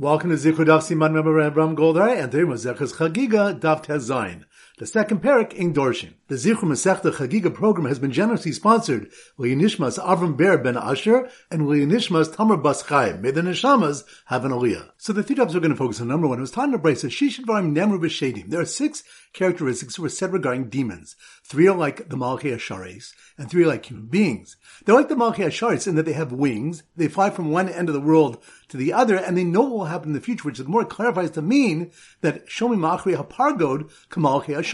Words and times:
Welcome 0.00 0.30
to 0.30 0.36
Zichud 0.36 0.64
Daf 0.64 0.80
Siman 0.80 1.12
Member 1.12 1.38
Abraham 1.42 1.76
Goldar 1.76 2.16
and 2.16 2.32
today 2.32 2.44
was 2.44 2.64
Zechus 2.64 2.94
Chagiga 2.94 3.60
Daf 3.60 3.84
Tezayin. 3.84 4.44
The 4.80 4.86
second 4.86 5.22
parak 5.22 5.52
in 5.52 5.74
Dorshin. 5.74 6.14
The 6.28 6.36
Zichur 6.36 6.62
Masechta 6.62 7.12
Chagiga 7.12 7.52
program 7.52 7.86
has 7.86 7.98
been 7.98 8.12
generously 8.12 8.52
sponsored 8.52 9.10
Nishmas 9.38 10.02
Avram 10.02 10.38
Ber 10.38 10.56
ben 10.56 10.78
Asher 10.78 11.28
and 11.50 11.68
Nishmas 11.68 12.34
Tamar 12.34 12.56
Bas 12.56 12.80
Chaim. 12.80 13.20
May 13.20 13.30
the 13.30 13.42
Neshamas 13.42 14.04
have 14.24 14.46
an 14.46 14.52
aliyah. 14.52 14.88
So 14.96 15.12
the 15.12 15.22
three 15.22 15.36
topics 15.36 15.52
we're 15.52 15.60
going 15.60 15.72
to 15.72 15.76
focus 15.76 16.00
on. 16.00 16.08
Number 16.08 16.26
one, 16.26 16.38
it 16.38 16.40
was 16.40 16.50
time 16.50 16.72
to 16.72 16.78
brace 16.78 17.04
a 17.04 17.08
Shishadvarim 17.08 17.74
Nemru 17.74 18.00
B'Shedim. 18.00 18.48
There 18.48 18.60
are 18.62 18.64
six 18.64 19.02
characteristics 19.34 19.96
that 19.96 20.02
were 20.02 20.08
said 20.08 20.32
regarding 20.32 20.70
demons. 20.70 21.14
Three 21.44 21.68
are 21.68 21.76
like 21.76 22.08
the 22.08 22.16
Malchi 22.16 22.54
Asharis, 22.54 23.12
and 23.36 23.50
three 23.50 23.64
are 23.64 23.68
like 23.68 23.86
human 23.86 24.06
beings. 24.06 24.56
They're 24.84 24.94
like 24.94 25.08
the 25.08 25.14
Malchi 25.14 25.44
Asharis 25.44 25.86
in 25.86 25.96
that 25.96 26.06
they 26.06 26.12
have 26.14 26.32
wings, 26.32 26.84
they 26.96 27.08
fly 27.08 27.30
from 27.30 27.50
one 27.50 27.68
end 27.68 27.88
of 27.88 27.94
the 27.94 28.00
world 28.00 28.42
to 28.68 28.76
the 28.76 28.92
other, 28.92 29.16
and 29.16 29.36
they 29.36 29.44
know 29.44 29.62
what 29.62 29.70
will 29.70 29.84
happen 29.86 30.10
in 30.10 30.14
the 30.14 30.20
future, 30.20 30.44
which 30.44 30.58
the 30.58 30.64
more 30.64 30.84
clarifies 30.84 31.32
to 31.32 31.42
mean 31.42 31.90
that 32.22 32.46
Shomi 32.46 32.76
Machri 32.76 33.16
Hapargod 33.16 33.90
Kamalchi. 34.08 34.69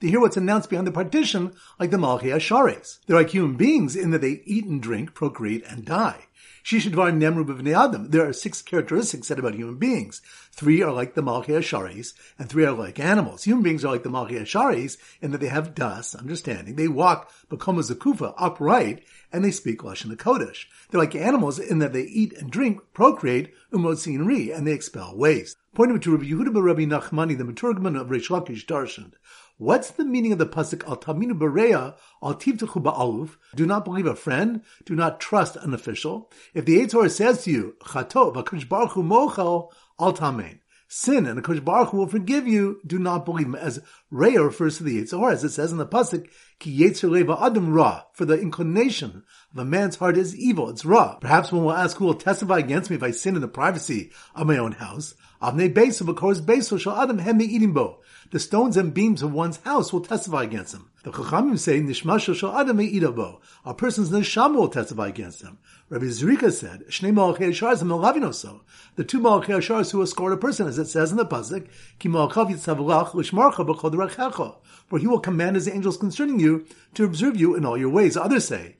They 0.00 0.08
hear 0.08 0.20
what's 0.20 0.36
announced 0.36 0.70
behind 0.70 0.86
the 0.86 0.92
partition 0.92 1.52
like 1.78 1.90
the 1.90 1.96
Malchi 1.96 2.34
Asharis. 2.34 2.98
They're 3.06 3.16
like 3.16 3.30
human 3.30 3.56
beings 3.56 3.94
in 3.96 4.10
that 4.10 4.20
they 4.20 4.42
eat 4.44 4.64
and 4.64 4.82
drink, 4.82 5.14
procreate, 5.14 5.64
and 5.68 5.84
die. 5.84 6.26
Shishadvar 6.64 7.12
Nemru 7.12 7.44
B'vnei 7.44 7.76
Adam. 7.76 8.10
There 8.10 8.26
are 8.26 8.32
six 8.32 8.62
characteristics 8.62 9.28
said 9.28 9.38
about 9.38 9.54
human 9.54 9.76
beings. 9.76 10.20
Three 10.52 10.82
are 10.82 10.92
like 10.92 11.14
the 11.14 11.22
Malchi 11.22 11.48
Asharis, 11.48 12.12
and 12.38 12.48
three 12.48 12.64
are 12.64 12.72
like 12.72 13.00
animals. 13.00 13.44
Human 13.44 13.62
beings 13.62 13.84
are 13.84 13.92
like 13.92 14.02
the 14.02 14.10
Malchi 14.10 14.40
Asharis 14.40 14.98
in 15.20 15.30
that 15.30 15.38
they 15.38 15.48
have 15.48 15.74
das, 15.74 16.14
understanding. 16.14 16.76
They 16.76 16.88
walk 16.88 17.30
Bakoma 17.48 17.82
Zakufa, 17.90 18.34
upright, 18.36 19.02
and 19.32 19.44
they 19.44 19.50
speak 19.50 19.80
Lashon 19.80 20.14
Kodesh. 20.16 20.66
They're 20.90 21.00
like 21.00 21.14
animals 21.14 21.58
in 21.58 21.78
that 21.78 21.92
they 21.92 22.02
eat 22.02 22.34
and 22.34 22.50
drink, 22.50 22.80
procreate, 22.92 23.54
umotsin 23.72 24.26
ri, 24.26 24.52
and 24.52 24.66
they 24.66 24.72
expel 24.72 25.16
waste. 25.16 25.56
Pointing 25.74 26.00
to 26.00 26.12
Rabbi 26.12 26.24
Yehuda 26.24 26.62
Rabbi 26.62 26.82
Nachmani, 26.82 27.38
the 27.38 27.44
Maturgman 27.44 27.98
of 27.98 28.08
Reish 28.08 28.28
Lakish 28.28 28.66
Darshan. 28.66 29.12
What's 29.60 29.90
the 29.90 30.06
meaning 30.06 30.32
of 30.32 30.38
the 30.38 30.46
pasuk 30.46 30.88
al 30.88 30.96
taminu 30.96 31.38
bereya 31.38 31.94
al 32.22 32.34
tivtechu 32.36 32.82
ba'aluf? 32.82 33.36
Do 33.54 33.66
not 33.66 33.84
believe 33.84 34.06
a 34.06 34.16
friend. 34.16 34.62
Do 34.86 34.94
not 34.94 35.20
trust 35.20 35.56
an 35.56 35.74
official. 35.74 36.30
If 36.54 36.64
the 36.64 36.78
Eitzor 36.78 37.10
says 37.10 37.44
to 37.44 37.50
you 37.50 37.76
chato 37.86 38.32
v'kush 38.32 38.66
baruch 38.66 38.92
hu 38.92 39.02
mochel 39.02 39.70
al 39.98 40.14
tamein, 40.14 40.60
sin 40.88 41.26
and 41.26 41.36
the 41.36 41.60
Baruch 41.60 41.90
Hu 41.90 41.98
will 41.98 42.06
forgive 42.06 42.48
you. 42.48 42.80
Do 42.86 42.98
not 42.98 43.26
believe 43.26 43.48
him. 43.48 43.54
As 43.54 43.82
Reya 44.10 44.46
refers 44.46 44.78
to 44.78 44.82
the 44.82 44.98
Yitzhar, 44.98 45.30
as 45.30 45.44
it 45.44 45.50
says 45.50 45.72
in 45.72 45.76
the 45.76 45.84
pasuk, 45.84 46.26
ki 46.58 46.78
Yitzhar 46.80 47.46
adam 47.46 47.70
ra, 47.70 48.04
for 48.14 48.24
the 48.24 48.40
inclination 48.40 49.24
of 49.52 49.58
a 49.58 49.64
man's 49.66 49.96
heart 49.96 50.16
is 50.16 50.34
evil. 50.34 50.70
It's 50.70 50.86
ra. 50.86 51.18
Perhaps 51.18 51.52
one 51.52 51.64
will 51.64 51.72
ask, 51.72 51.98
who 51.98 52.06
will 52.06 52.14
testify 52.14 52.60
against 52.60 52.88
me 52.88 52.96
if 52.96 53.02
I 53.02 53.10
sin 53.10 53.36
in 53.36 53.42
the 53.42 53.48
privacy 53.48 54.10
of 54.34 54.46
my 54.46 54.56
own 54.56 54.72
house? 54.72 55.14
Avnei 55.42 55.72
beis 55.72 56.06
of 56.06 56.14
course 56.16 56.40
beis 56.40 56.78
shall 56.80 57.00
adam 57.00 57.18
hemi 57.18 57.44
eating 57.44 57.72
bo 57.72 58.00
the 58.30 58.38
stones 58.38 58.76
and 58.76 58.94
beams 58.94 59.22
of 59.22 59.32
one's 59.32 59.58
house 59.58 59.92
will 59.92 60.00
testify 60.00 60.44
against 60.44 60.74
him. 60.74 60.90
The 61.02 61.10
Chachamim 61.10 61.58
say, 61.58 61.80
Nishmasha 61.80 62.34
shal 62.34 62.56
adam 62.56 62.78
idabo. 62.78 63.40
A 63.64 63.74
person's 63.74 64.10
neshama 64.10 64.56
will 64.56 64.68
testify 64.68 65.08
against 65.08 65.42
him. 65.42 65.58
Rabbi 65.88 66.04
Zrika 66.04 66.52
said, 66.52 66.86
Shnei 66.88 67.12
malachei 67.12 67.48
ashars 67.48 67.80
and 67.80 68.60
The 68.96 69.04
two 69.04 69.18
malachei 69.18 69.56
ashars 69.56 69.90
who 69.90 70.02
escort 70.02 70.32
a 70.32 70.36
person, 70.36 70.68
as 70.68 70.78
it 70.78 70.86
says 70.86 71.10
in 71.10 71.16
the 71.16 71.24
pasuk, 71.24 71.68
Ki 71.98 72.08
malchav 72.08 72.50
yitzavlach 72.50 73.14
l'shmarcha 73.14 73.66
b'chod 73.66 74.56
For 74.88 74.98
he 74.98 75.06
will 75.06 75.20
command 75.20 75.56
his 75.56 75.68
angels 75.68 75.96
concerning 75.96 76.38
you 76.38 76.66
to 76.94 77.04
observe 77.04 77.36
you 77.36 77.56
in 77.56 77.64
all 77.64 77.78
your 77.78 77.88
ways. 77.88 78.16
Others 78.16 78.46
say, 78.46 78.76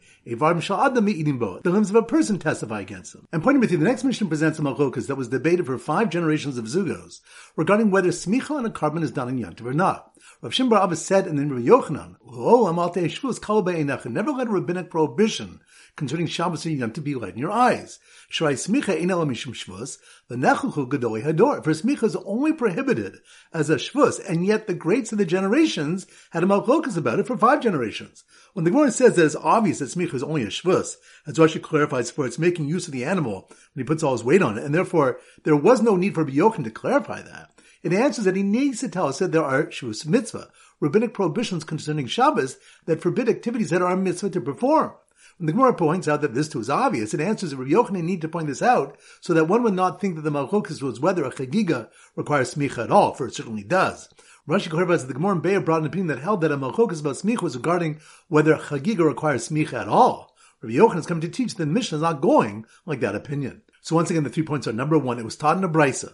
the 1.63 1.71
limbs 1.71 1.91
of 1.91 1.97
a 1.97 2.03
person 2.03 2.39
testify 2.39 2.81
against 2.81 3.15
him. 3.15 3.27
And 3.33 3.43
pointing 3.43 3.61
with 3.61 3.73
you, 3.73 3.79
the 3.79 3.85
next 3.85 4.05
mission 4.05 4.29
presents 4.29 4.59
a 4.59 4.63
machlokas 4.63 5.07
that 5.07 5.17
was 5.17 5.29
debated 5.29 5.67
for 5.67 5.79
five 5.79 6.11
generations 6.11 6.59
of 6.59 6.67
zugos 6.67 7.21
regarding 7.57 7.91
whether 7.91 8.11
smicha 8.11 8.51
on 8.51 8.67
a 8.67 8.71
korban 8.71 9.03
is 9.03 9.11
done 9.11 9.29
in 9.29 9.39
yantiv 9.39 9.65
or 9.65 9.73
not. 9.73 10.10
Rav 10.43 10.53
Shimbar 10.53 10.83
Abba 10.83 10.97
said 10.97 11.27
in 11.27 11.37
the 11.37 11.45
Rabbi 11.45 11.67
Yochanan, 11.67 12.17
"Lo 12.25 12.65
amalte 12.65 13.05
shvus 13.05 13.39
kol 13.39 13.61
be'enach." 13.61 14.07
never 14.07 14.31
let 14.31 14.47
a 14.47 14.51
rabbinic 14.51 14.89
prohibition 14.89 15.61
concerning 15.97 16.29
Shabbos 16.29 16.65
and 16.65 16.79
Yom 16.79 16.93
to 16.93 17.03
be 17.03 17.15
light 17.15 17.35
in 17.35 17.39
your 17.39 17.51
eyes. 17.51 17.99
Shrai 18.33 18.55
smicha 18.55 18.99
ein 18.99 19.11
ela 19.11 19.27
mishum 19.27 19.53
shvus, 19.53 19.99
the 20.29 20.37
nechuchu 20.37 20.89
gedoli 20.89 21.23
hador. 21.23 21.63
For 21.63 21.73
smicha 21.73 22.05
is 22.05 22.17
only 22.25 22.55
prohibited 22.55 23.19
as 23.53 23.69
a 23.69 23.77
shvus, 23.77 24.19
and 24.27 24.47
yet 24.47 24.67
the 24.67 24.73
greats 24.73 25.13
of 25.13 25.19
the 25.19 25.27
generations 25.27 26.07
had 26.31 26.43
a 26.43 26.47
malchokas 26.47 26.97
about 26.97 27.19
it 27.19 27.27
for 27.27 27.37
five 27.37 27.61
generations. 27.61 28.25
When 28.55 28.65
the 28.65 28.71
Gemara 28.71 28.93
says 28.93 29.17
that 29.17 29.27
it's 29.27 29.37
obvious 29.37 29.81
that 29.81 29.91
smicha 29.91 30.15
is 30.15 30.23
only 30.23 30.45
a 30.45 30.47
shvus, 30.47 30.97
as 31.27 31.37
Rashi 31.37 31.61
clarifies 31.61 32.11
for 32.11 32.25
it's 32.25 32.39
making 32.39 32.67
use 32.67 32.87
of 32.87 32.95
the 32.95 33.05
animal 33.05 33.51
when 33.75 33.85
he 33.85 33.87
puts 33.87 34.03
all 34.03 34.13
his 34.13 34.25
weight 34.25 34.41
on 34.41 34.57
it, 34.57 34.65
and 34.65 34.75
therefore 34.75 35.21
there 35.45 35.55
was 35.55 35.83
no 35.83 35.97
need 35.97 36.15
for 36.15 36.25
Biyochin 36.25 36.65
to 36.65 36.71
clarify 36.71 37.21
that. 37.21 37.51
It 37.83 37.93
answers 37.93 38.27
that 38.27 38.37
he 38.37 38.43
needs 38.43 38.81
to 38.81 38.89
tell 38.89 39.07
us 39.07 39.19
that 39.21 39.33
there 39.33 39.45
are 39.45 39.65
shvus 39.65 40.07
mitzvah, 40.07 40.51
rabbinic 40.81 41.15
prohibitions 41.15 41.65
concerning 41.65 42.07
Shabbos 42.07 42.59
that 42.85 43.01
forbid 43.01 43.29
activities 43.29 43.71
that 43.71 43.81
are 43.81 43.93
a 43.93 43.97
mitzvah 43.97 44.31
to 44.31 44.41
perform. 44.41 44.93
When 45.39 45.47
the 45.47 45.53
Gemara 45.53 45.73
points 45.73 46.07
out 46.07 46.21
that 46.21 46.35
this 46.35 46.51
too 46.51 46.61
is 46.61 46.69
obvious, 46.69 47.15
it 47.15 47.21
answers 47.21 47.51
that 47.51 47.57
Rabbi 47.57 47.71
Yochanan 47.71 48.05
need 48.05 48.21
to 48.21 48.29
point 48.29 48.49
this 48.49 48.61
out 48.61 48.99
so 49.23 49.33
that 49.33 49.47
one 49.47 49.63
would 49.63 49.73
not 49.73 49.99
think 49.99 50.17
that 50.17 50.21
the 50.23 50.31
Malchokis 50.31 50.83
was 50.83 51.01
whether 51.01 51.25
a 51.25 51.31
Chagiga 51.31 51.89
requires 52.15 52.55
smicha 52.55 52.85
at 52.85 52.91
all, 52.91 53.15
for 53.15 53.27
it 53.27 53.35
certainly 53.35 53.65
does. 53.65 54.11
Rashi 54.47 54.69
clarifies 54.69 55.01
that 55.01 55.09
the 55.09 55.15
Gemara 55.15 55.37
in 55.37 55.41
Be'er 55.41 55.61
brought 55.61 55.81
an 55.81 55.87
opinion 55.87 56.09
that 56.09 56.19
held 56.19 56.43
that 56.43 56.53
a 56.53 56.59
Malchokis 56.59 57.01
about 57.01 57.15
smicha 57.15 57.41
was 57.41 57.57
regarding 57.57 58.01
whether 58.29 58.53
a 58.53 58.59
Chagiga 58.59 59.07
requires 59.07 59.49
smicha 59.49 59.81
at 59.81 59.89
all. 59.89 60.37
Rabbi 60.61 60.75
Yochanan 60.75 60.99
is 60.99 61.07
coming 61.07 61.23
to 61.23 61.29
teach 61.31 61.55
that 61.55 61.65
the 61.65 61.73
Mishnah 61.73 61.97
is 61.97 62.03
not 62.03 62.21
going 62.21 62.67
like 62.85 63.01
that 63.01 63.15
opinion. 63.15 63.63
So 63.83 63.97
once 63.97 64.11
again, 64.11 64.25
the 64.25 64.31
three 64.31 64.43
points 64.43 64.69
are 64.69 64.73
number 64.73 64.99
one, 64.99 65.19
it 65.19 65.25
was 65.25 65.37
taught 65.37 65.57
in 65.57 65.65
a 65.65 65.69
brisa. 65.69 66.13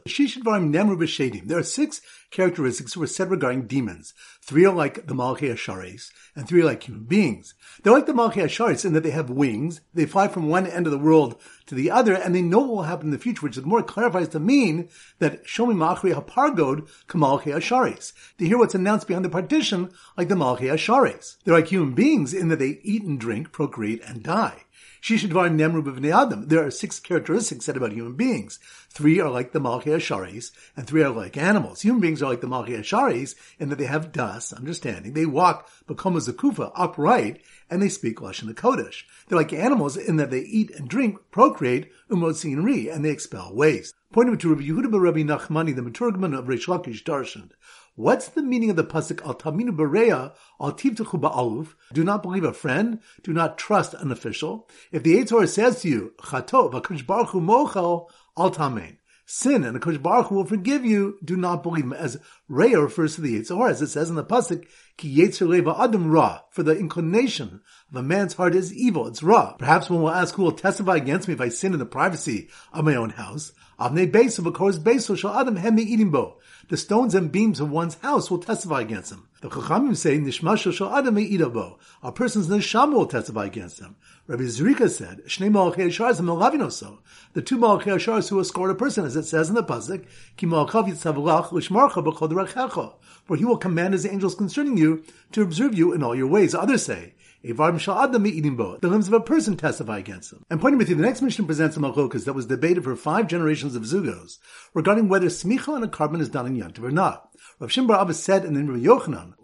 There 1.47 1.59
are 1.59 1.63
six 1.63 2.01
characteristics 2.31 2.95
that 2.95 3.01
were 3.01 3.07
said 3.07 3.31
regarding 3.31 3.67
demons. 3.67 4.15
Three 4.41 4.65
are 4.65 4.75
like 4.75 5.07
the 5.07 5.15
Malchi 5.15 5.53
Asharis, 5.53 6.11
and 6.37 6.47
three 6.47 6.63
are 6.63 6.67
like 6.67 6.85
human 6.85 7.05
beings. 7.05 7.55
They're 7.83 7.93
like 7.93 8.07
the 8.07 8.13
Malchi 8.13 8.43
Asharis 8.43 8.85
in 8.85 8.93
that 8.93 9.03
they 9.03 9.11
have 9.11 9.31
wings, 9.31 9.81
they 9.95 10.07
fly 10.07 10.29
from 10.29 10.49
one 10.49 10.67
end 10.67 10.87
of 10.87 10.93
the 10.93 10.99
world 10.99 11.41
to 11.67 11.75
the 11.75 11.91
other, 11.91 12.15
and 12.15 12.35
they 12.35 12.43
know 12.43 12.61
what 12.61 12.69
will 12.69 12.83
happen 12.83 13.07
in 13.07 13.11
the 13.11 13.19
future, 13.19 13.43
which 13.43 13.57
the 13.57 13.63
more 13.63 13.83
clarifies 13.83 14.29
to 14.29 14.41
mean 14.41 14.89
that 15.19 15.45
Shomi 15.45 15.75
Machri 15.75 16.15
Hapargod 16.15 16.89
Kamalchi. 17.09 18.13
They 18.39 18.47
hear 18.47 18.59
what's 18.59 18.75
announced 18.75 19.09
behind 19.09 19.25
the 19.25 19.31
partition 19.31 19.91
like 20.17 20.29
the 20.29 20.37
Malchi 20.37 20.73
Asharis. 20.73 21.37
They're 21.45 21.55
like 21.55 21.69
human 21.69 21.95
beings 21.95 22.33
in 22.33 22.49
that 22.49 22.59
they 22.61 22.81
eat 22.83 23.03
and 23.03 23.19
drink, 23.19 23.51
procreate, 23.51 24.03
and 24.07 24.23
die. 24.23 24.66
There 25.09 26.67
are 26.67 26.71
six 26.73 26.99
characteristics 26.99 27.65
said 27.65 27.77
about 27.77 27.93
human 27.93 28.15
beings. 28.15 28.59
Three 28.91 29.21
are 29.21 29.31
like 29.31 29.53
the 29.53 29.61
Malchi 29.61 29.95
Asharis, 29.95 30.51
and 30.77 30.85
three 30.85 31.05
are 31.05 31.11
like 31.11 31.37
animals. 31.37 31.83
Human 31.83 32.01
beings 32.01 32.25
are 32.25 32.31
like 32.31 32.41
the 32.41 32.49
Malchi 32.49 32.77
Asharis 32.77 33.37
in 33.61 33.69
that 33.69 33.77
they 33.77 33.87
have 33.87 34.11
das, 34.11 34.53
understanding. 34.53 35.13
They 35.13 35.25
walk 35.25 35.69
Bakoma 35.87 36.29
Zakufa, 36.29 36.73
upright, 36.75 37.41
and 37.71 37.81
they 37.81 37.89
speak 37.89 38.19
Lashon 38.19 38.53
Kodesh. 38.55 39.05
They're 39.29 39.39
like 39.39 39.53
animals 39.53 39.97
in 39.97 40.17
that 40.17 40.33
they 40.33 40.41
eat 40.41 40.73
and 40.73 40.89
drink, 40.89 41.19
procreate, 41.31 41.93
umotsin 42.11 42.65
ri, 42.65 42.89
and 42.89 43.05
they 43.05 43.11
expel 43.11 43.55
waste. 43.55 43.95
Pointing 44.13 44.39
to 44.39 44.49
Rabbi 44.49 44.63
Yehuda 44.63 45.01
Rabbi 45.01 45.21
Nachmani, 45.21 45.77
the 45.77 45.83
Maturgman 45.83 46.37
of 46.37 46.47
Reish 46.47 46.67
Lakish 46.67 47.05
Darshan. 47.05 47.51
What's 47.97 48.29
the 48.29 48.43
meaning 48.43 48.69
of 48.69 48.77
the 48.77 48.85
pasuk 48.85 49.25
al 49.27 49.35
taminu 49.35 49.75
bereya 49.75 50.35
al 50.61 50.73
tivtechu 50.73 51.19
ba'aluf? 51.19 51.69
Do 51.95 52.05
not 52.05 52.23
believe 52.23 52.45
a 52.45 52.53
friend. 52.53 53.01
Do 53.23 53.33
not 53.33 53.57
trust 53.57 53.95
an 53.95 54.13
official. 54.13 54.69
If 54.93 55.03
the 55.03 55.17
Eitzor 55.17 55.49
says 55.49 55.81
to 55.81 55.89
you 55.89 56.13
chato 56.23 56.69
v'kush 56.69 57.07
baruch 57.07 57.31
hu 57.31 57.41
mochel 57.41 58.11
al 58.37 58.51
tamein, 58.51 58.99
sin 59.25 59.65
and 59.65 59.75
the 59.75 59.81
Kush 59.81 59.97
Baruch 59.97 60.31
will 60.31 60.45
forgive 60.45 60.85
you. 60.85 61.19
Do 61.25 61.37
not 61.39 61.63
believe 61.63 61.85
him. 61.85 61.95
As 61.95 62.21
Reya 62.51 62.83
refers 62.83 63.15
to 63.15 63.23
the 63.23 63.41
Yitzhar, 63.41 63.71
as 63.71 63.81
it 63.81 63.89
says 63.89 64.11
in 64.11 64.17
the 64.17 64.25
pasuk, 64.25 64.67
ki 64.97 65.15
Yitzhar 65.17 65.49
leva 65.49 65.75
adam 65.79 66.11
ra, 66.11 66.41
for 66.51 66.63
the 66.63 66.77
inclination 66.77 67.61
of 67.91 67.97
a 67.97 68.03
man's 68.03 68.35
heart 68.35 68.55
is 68.55 68.73
evil. 68.73 69.07
It's 69.07 69.23
ra. 69.23 69.53
Perhaps 69.55 69.91
one 69.91 70.03
will 70.03 70.11
ask, 70.11 70.35
who 70.35 70.43
will 70.43 70.53
testify 70.53 70.97
against 70.97 71.29
me 71.29 71.35
if 71.35 71.41
I 71.41 71.49
sin 71.49 71.73
in 71.73 71.79
the 71.79 71.87
privacy 71.87 72.49
of 72.73 72.85
my 72.85 72.95
own 72.95 73.11
house? 73.11 73.53
Avnei 73.79 74.11
beis 74.11 74.39
of 74.39 74.47
a 74.47 74.53
course 74.53 74.79
beis 74.79 75.15
shall 75.19 75.39
adam 75.39 75.57
hemi 75.57 75.85
Idimbo. 75.85 76.37
The 76.69 76.77
stones 76.77 77.15
and 77.15 77.31
beams 77.31 77.61
of 77.61 77.71
one's 77.71 77.97
house 77.97 78.31
will 78.31 78.39
testify 78.39 78.81
against 78.81 79.13
him. 79.13 79.26
The 79.43 79.51
Chachamim 79.51 79.95
say, 79.95 80.19
Nishmasha 80.19 80.73
shal 80.73 80.97
adam 80.97 81.15
bo. 81.53 81.79
A 82.03 82.11
person's 82.11 82.49
neshama 82.49 82.95
will 82.95 83.07
testify 83.07 83.45
against 83.45 83.81
him. 83.81 83.97
Rabbi 84.27 84.45
Zrika 84.45 84.89
said, 84.89 85.25
Shnei 85.27 85.51
malachei 85.51 85.89
ashars 85.89 86.19
and 86.19 86.99
The 87.35 87.43
two 87.43 87.59
malachei 87.59 87.97
ashars 87.97 88.31
who 88.31 88.41
escort 88.41 88.71
a 88.71 88.75
person, 88.75 89.05
as 89.05 89.15
it 89.15 89.25
says 89.25 89.51
in 89.51 89.55
the 89.55 89.63
pasuk, 89.63 90.07
Ki 90.39 90.47
malachav 90.47 90.89
yitzavlach 90.89 91.53
l'shmarcha 91.53 92.03
b'chod 92.03 92.95
For 93.27 93.37
he 93.37 93.45
will 93.45 93.59
command 93.59 93.93
his 93.93 94.07
angels 94.07 94.35
concerning 94.35 94.79
you 94.79 95.05
to 95.33 95.43
observe 95.43 95.75
you 95.75 95.93
in 95.93 96.03
all 96.03 96.15
your 96.15 96.29
ways. 96.29 96.55
Others 96.55 96.87
say, 96.87 97.13
the 97.47 98.89
limbs 98.89 99.07
of 99.07 99.13
a 99.15 99.21
person 99.21 99.57
testify 99.57 99.99
against 99.99 100.31
them. 100.31 100.45
And 100.51 100.61
pointing 100.61 100.79
with 100.79 100.89
you, 100.89 100.97
the 100.97 101.03
next 101.03 101.23
mission 101.23 101.47
presents 101.47 101.77
a 101.77 101.81
machlokas 101.81 102.25
that 102.25 102.33
was 102.33 102.47
debated 102.47 102.83
for 102.85 102.97
five 102.97 103.29
generations 103.29 103.77
of 103.77 103.85
zugos 103.85 104.39
regarding 104.75 105.09
whether 105.09 105.27
smicha 105.27 105.69
on 105.69 105.83
a 105.83 105.89
korban 105.89 106.21
is 106.21 106.29
done 106.29 106.47
in 106.47 106.57
yantiv 106.57 106.83
or 106.83 106.91
not. 106.91 107.31
Rav 107.59 107.71
Shimbar 107.71 108.01
Abba 108.01 108.15
said 108.15 108.45
in 108.45 108.55
the 108.55 108.65
Rabbi 108.65 108.85
Yochanan, 108.85 109.35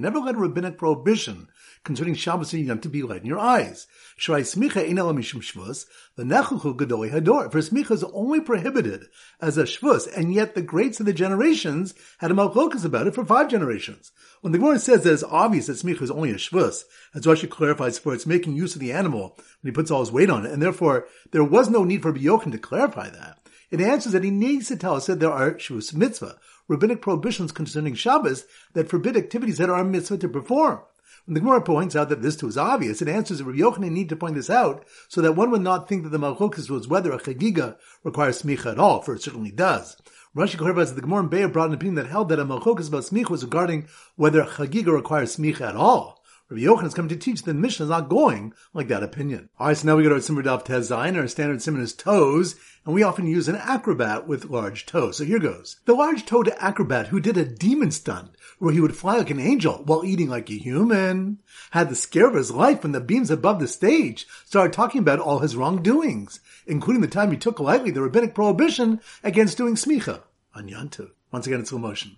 never 0.00 0.18
let 0.18 0.34
a 0.34 0.38
rabbinic 0.38 0.78
prohibition 0.78 1.48
concerning 1.86 2.14
Shabbos 2.14 2.52
and 2.52 2.66
Yom 2.66 2.80
to 2.80 2.88
be 2.90 3.02
light 3.02 3.22
in 3.22 3.26
your 3.26 3.38
eyes. 3.38 3.86
Shrai 4.18 4.40
smicha 4.40 4.86
ein 4.86 4.96
mishum 4.96 5.40
shvus, 5.40 5.86
the 6.16 6.24
nechuchu 6.24 6.76
gedoli 6.76 7.10
hador. 7.10 7.50
For 7.50 7.60
smicha 7.60 7.92
is 7.92 8.04
only 8.04 8.40
prohibited 8.40 9.06
as 9.40 9.56
a 9.56 9.62
shvus, 9.62 10.06
and 10.14 10.34
yet 10.34 10.54
the 10.54 10.62
greats 10.62 11.00
of 11.00 11.06
the 11.06 11.12
generations 11.12 11.94
had 12.18 12.30
a 12.30 12.34
malchokas 12.34 12.84
about 12.84 13.06
it 13.06 13.14
for 13.14 13.24
five 13.24 13.48
generations. 13.48 14.10
When 14.42 14.52
the 14.52 14.58
Gemara 14.58 14.80
says 14.80 15.04
that 15.04 15.12
it's 15.12 15.22
obvious 15.22 15.66
that 15.68 15.78
smicha 15.78 16.02
is 16.02 16.10
only 16.10 16.30
a 16.30 16.34
shvus, 16.34 16.84
as 17.14 17.24
Rashi 17.24 17.48
clarifies 17.48 17.98
for 17.98 18.12
it's 18.12 18.26
making 18.26 18.56
use 18.56 18.74
of 18.74 18.80
the 18.80 18.92
animal 18.92 19.38
when 19.62 19.70
he 19.70 19.74
puts 19.74 19.90
all 19.90 20.00
his 20.00 20.12
weight 20.12 20.28
on 20.28 20.44
it, 20.44 20.52
and 20.52 20.60
therefore 20.60 21.06
there 21.30 21.44
was 21.44 21.70
no 21.70 21.84
need 21.84 22.02
for 22.02 22.12
Biyochin 22.12 22.52
to 22.52 22.58
clarify 22.58 23.08
that. 23.08 23.38
It 23.70 23.80
answers 23.80 24.12
that 24.12 24.24
he 24.24 24.30
needs 24.30 24.68
to 24.68 24.76
tell 24.76 24.96
us 24.96 25.06
that 25.06 25.20
there 25.20 25.32
are 25.32 25.54
shvus 25.54 25.94
mitzvah, 25.94 26.36
rabbinic 26.66 27.00
prohibitions 27.00 27.52
concerning 27.52 27.94
Shabbos 27.94 28.44
that 28.74 28.88
forbid 28.88 29.16
activities 29.16 29.58
that 29.58 29.70
are 29.70 29.80
a 29.80 29.84
mitzvah 29.84 30.18
to 30.18 30.28
perform. 30.28 30.80
When 31.26 31.34
the 31.34 31.40
Gemara 31.40 31.60
points 31.60 31.96
out 31.96 32.08
that 32.10 32.22
this 32.22 32.36
too 32.36 32.46
is 32.46 32.56
obvious, 32.56 33.02
it 33.02 33.08
answers 33.08 33.38
that 33.38 33.44
Rabbi 33.46 33.58
Yochanan 33.58 33.90
need 33.90 34.08
to 34.10 34.16
point 34.16 34.36
this 34.36 34.48
out 34.48 34.84
so 35.08 35.20
that 35.20 35.32
one 35.32 35.50
would 35.50 35.60
not 35.60 35.88
think 35.88 36.04
that 36.04 36.10
the 36.10 36.18
Malchokis 36.18 36.70
was 36.70 36.86
whether 36.86 37.10
a 37.10 37.18
Chagiga 37.18 37.76
requires 38.04 38.42
smicha 38.42 38.70
at 38.70 38.78
all, 38.78 39.02
for 39.02 39.16
it 39.16 39.22
certainly 39.22 39.50
does. 39.50 39.96
Rashi 40.36 40.56
clarifies 40.56 40.90
that 40.90 40.94
the 40.94 41.00
Gemara 41.00 41.24
in 41.24 41.28
Be'er 41.28 41.48
brought 41.48 41.70
an 41.70 41.74
opinion 41.74 41.96
that 41.96 42.06
held 42.06 42.28
that 42.28 42.38
a 42.38 42.44
Malchokis 42.44 42.86
about 42.86 43.02
smicha 43.02 43.30
was 43.30 43.42
regarding 43.42 43.88
whether 44.14 44.40
a 44.40 44.46
Chagiga 44.46 44.94
requires 44.94 45.36
smicha 45.36 45.62
at 45.62 45.74
all. 45.74 46.15
Rabbi 46.48 46.62
Yochanan 46.62 46.86
is 46.86 46.94
coming 46.94 47.08
to 47.08 47.16
teach 47.16 47.42
that 47.42 47.52
the 47.52 47.58
Mishnah 47.58 47.86
is 47.86 47.90
not 47.90 48.08
going 48.08 48.54
like 48.72 48.86
that 48.86 49.02
opinion. 49.02 49.48
Alright, 49.58 49.78
so 49.78 49.88
now 49.88 49.96
we 49.96 50.04
go 50.04 50.10
to 50.10 50.14
our 50.14 50.20
Simmer 50.20 50.44
Daf 50.44 50.64
Tez 50.64 50.90
Zayin. 50.90 51.16
Our 51.16 51.26
standard 51.26 51.60
Simmer 51.60 51.80
is 51.80 51.92
toes, 51.92 52.54
and 52.84 52.94
we 52.94 53.02
often 53.02 53.26
use 53.26 53.48
an 53.48 53.56
acrobat 53.56 54.28
with 54.28 54.44
large 54.44 54.86
toes. 54.86 55.16
So 55.16 55.24
here 55.24 55.40
goes. 55.40 55.80
The 55.86 55.94
large-toed 55.94 56.54
acrobat 56.60 57.08
who 57.08 57.18
did 57.18 57.36
a 57.36 57.44
demon 57.44 57.90
stunt 57.90 58.36
where 58.60 58.72
he 58.72 58.80
would 58.80 58.94
fly 58.94 59.16
like 59.16 59.30
an 59.30 59.40
angel 59.40 59.82
while 59.86 60.04
eating 60.04 60.28
like 60.28 60.48
a 60.48 60.56
human, 60.56 61.40
had 61.72 61.88
the 61.88 61.96
scare 61.96 62.28
of 62.28 62.34
his 62.34 62.52
life 62.52 62.84
when 62.84 62.92
the 62.92 63.00
beams 63.00 63.32
above 63.32 63.58
the 63.58 63.66
stage 63.66 64.28
started 64.44 64.72
talking 64.72 65.00
about 65.00 65.18
all 65.18 65.40
his 65.40 65.56
wrongdoings, 65.56 66.38
including 66.64 67.00
the 67.00 67.08
time 67.08 67.32
he 67.32 67.36
took 67.36 67.58
lightly 67.58 67.90
the 67.90 68.02
rabbinic 68.02 68.36
prohibition 68.36 69.00
against 69.24 69.58
doing 69.58 69.74
smicha 69.74 70.22
on 70.54 70.68
Yantu. 70.68 71.10
Once 71.32 71.48
again 71.48 71.58
it's 71.58 71.70
slow 71.70 71.80
motion. 71.80 72.16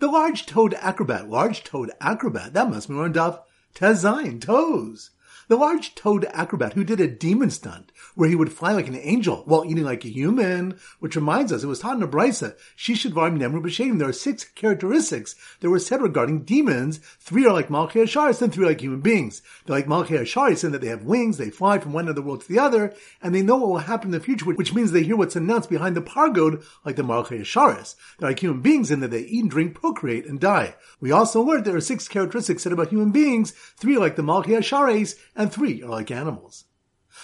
The 0.00 0.08
large-toed 0.08 0.74
acrobat, 0.74 1.30
large-toed 1.30 1.92
acrobat, 2.00 2.54
that 2.54 2.68
must 2.68 2.88
be 2.88 2.94
on 2.96 3.12
Daf 3.12 3.38
Tezain, 3.78 4.40
toes. 4.40 5.12
The 5.48 5.56
large-toed 5.56 6.26
acrobat 6.26 6.74
who 6.74 6.84
did 6.84 7.00
a 7.00 7.08
demon 7.08 7.48
stunt 7.50 7.90
where 8.14 8.28
he 8.28 8.34
would 8.34 8.52
fly 8.52 8.72
like 8.72 8.86
an 8.88 8.96
angel 8.96 9.42
while 9.46 9.64
eating 9.64 9.84
like 9.84 10.04
a 10.04 10.08
human, 10.08 10.78
which 11.00 11.16
reminds 11.16 11.52
us 11.52 11.62
it 11.62 11.68
was 11.68 11.80
taught 11.80 11.96
in 11.96 12.02
a 12.02 12.08
brisa, 12.08 12.54
Shishadvarim 12.76 13.38
Nemru 13.38 13.62
B'Shem. 13.62 13.98
There 13.98 14.08
are 14.08 14.12
six 14.12 14.44
characteristics 14.44 15.36
that 15.60 15.70
were 15.70 15.78
said 15.78 16.02
regarding 16.02 16.44
demons. 16.44 16.98
Three 17.18 17.46
are 17.46 17.52
like 17.54 17.68
Malchei 17.68 18.02
Asharis 18.02 18.42
and 18.42 18.52
three 18.52 18.66
are 18.66 18.68
like 18.68 18.82
human 18.82 19.00
beings. 19.00 19.40
They're 19.64 19.76
like 19.76 19.86
Malchei 19.86 20.20
Asharis 20.20 20.64
in 20.64 20.72
that 20.72 20.82
they 20.82 20.88
have 20.88 21.04
wings, 21.04 21.38
they 21.38 21.48
fly 21.48 21.78
from 21.78 21.94
one 21.94 22.02
end 22.04 22.10
of 22.10 22.16
the 22.16 22.22
world 22.22 22.42
to 22.42 22.48
the 22.48 22.58
other, 22.58 22.92
and 23.22 23.34
they 23.34 23.40
know 23.40 23.56
what 23.56 23.68
will 23.70 23.78
happen 23.78 24.08
in 24.08 24.12
the 24.12 24.20
future, 24.20 24.44
which 24.44 24.74
means 24.74 24.92
they 24.92 25.02
hear 25.02 25.16
what's 25.16 25.36
announced 25.36 25.70
behind 25.70 25.96
the 25.96 26.02
pargod 26.02 26.62
like 26.84 26.96
the 26.96 27.02
Malchei 27.02 27.40
Asharis. 27.40 27.94
They're 28.18 28.28
like 28.28 28.40
human 28.40 28.60
beings 28.60 28.90
in 28.90 29.00
that 29.00 29.10
they 29.10 29.20
eat 29.20 29.42
and 29.42 29.50
drink, 29.50 29.74
procreate, 29.80 30.26
and 30.26 30.38
die. 30.38 30.74
We 31.00 31.10
also 31.10 31.40
learned 31.40 31.64
there 31.64 31.76
are 31.76 31.80
six 31.80 32.06
characteristics 32.06 32.64
said 32.64 32.72
about 32.72 32.88
human 32.88 33.12
beings, 33.12 33.52
three 33.52 33.96
are 33.96 34.00
like 34.00 34.16
the 34.16 34.22
Malchei 34.22 34.58
Asharis, 34.58 35.14
and 35.38 35.50
three 35.50 35.82
are 35.82 35.88
like 35.88 36.10
animals. 36.10 36.64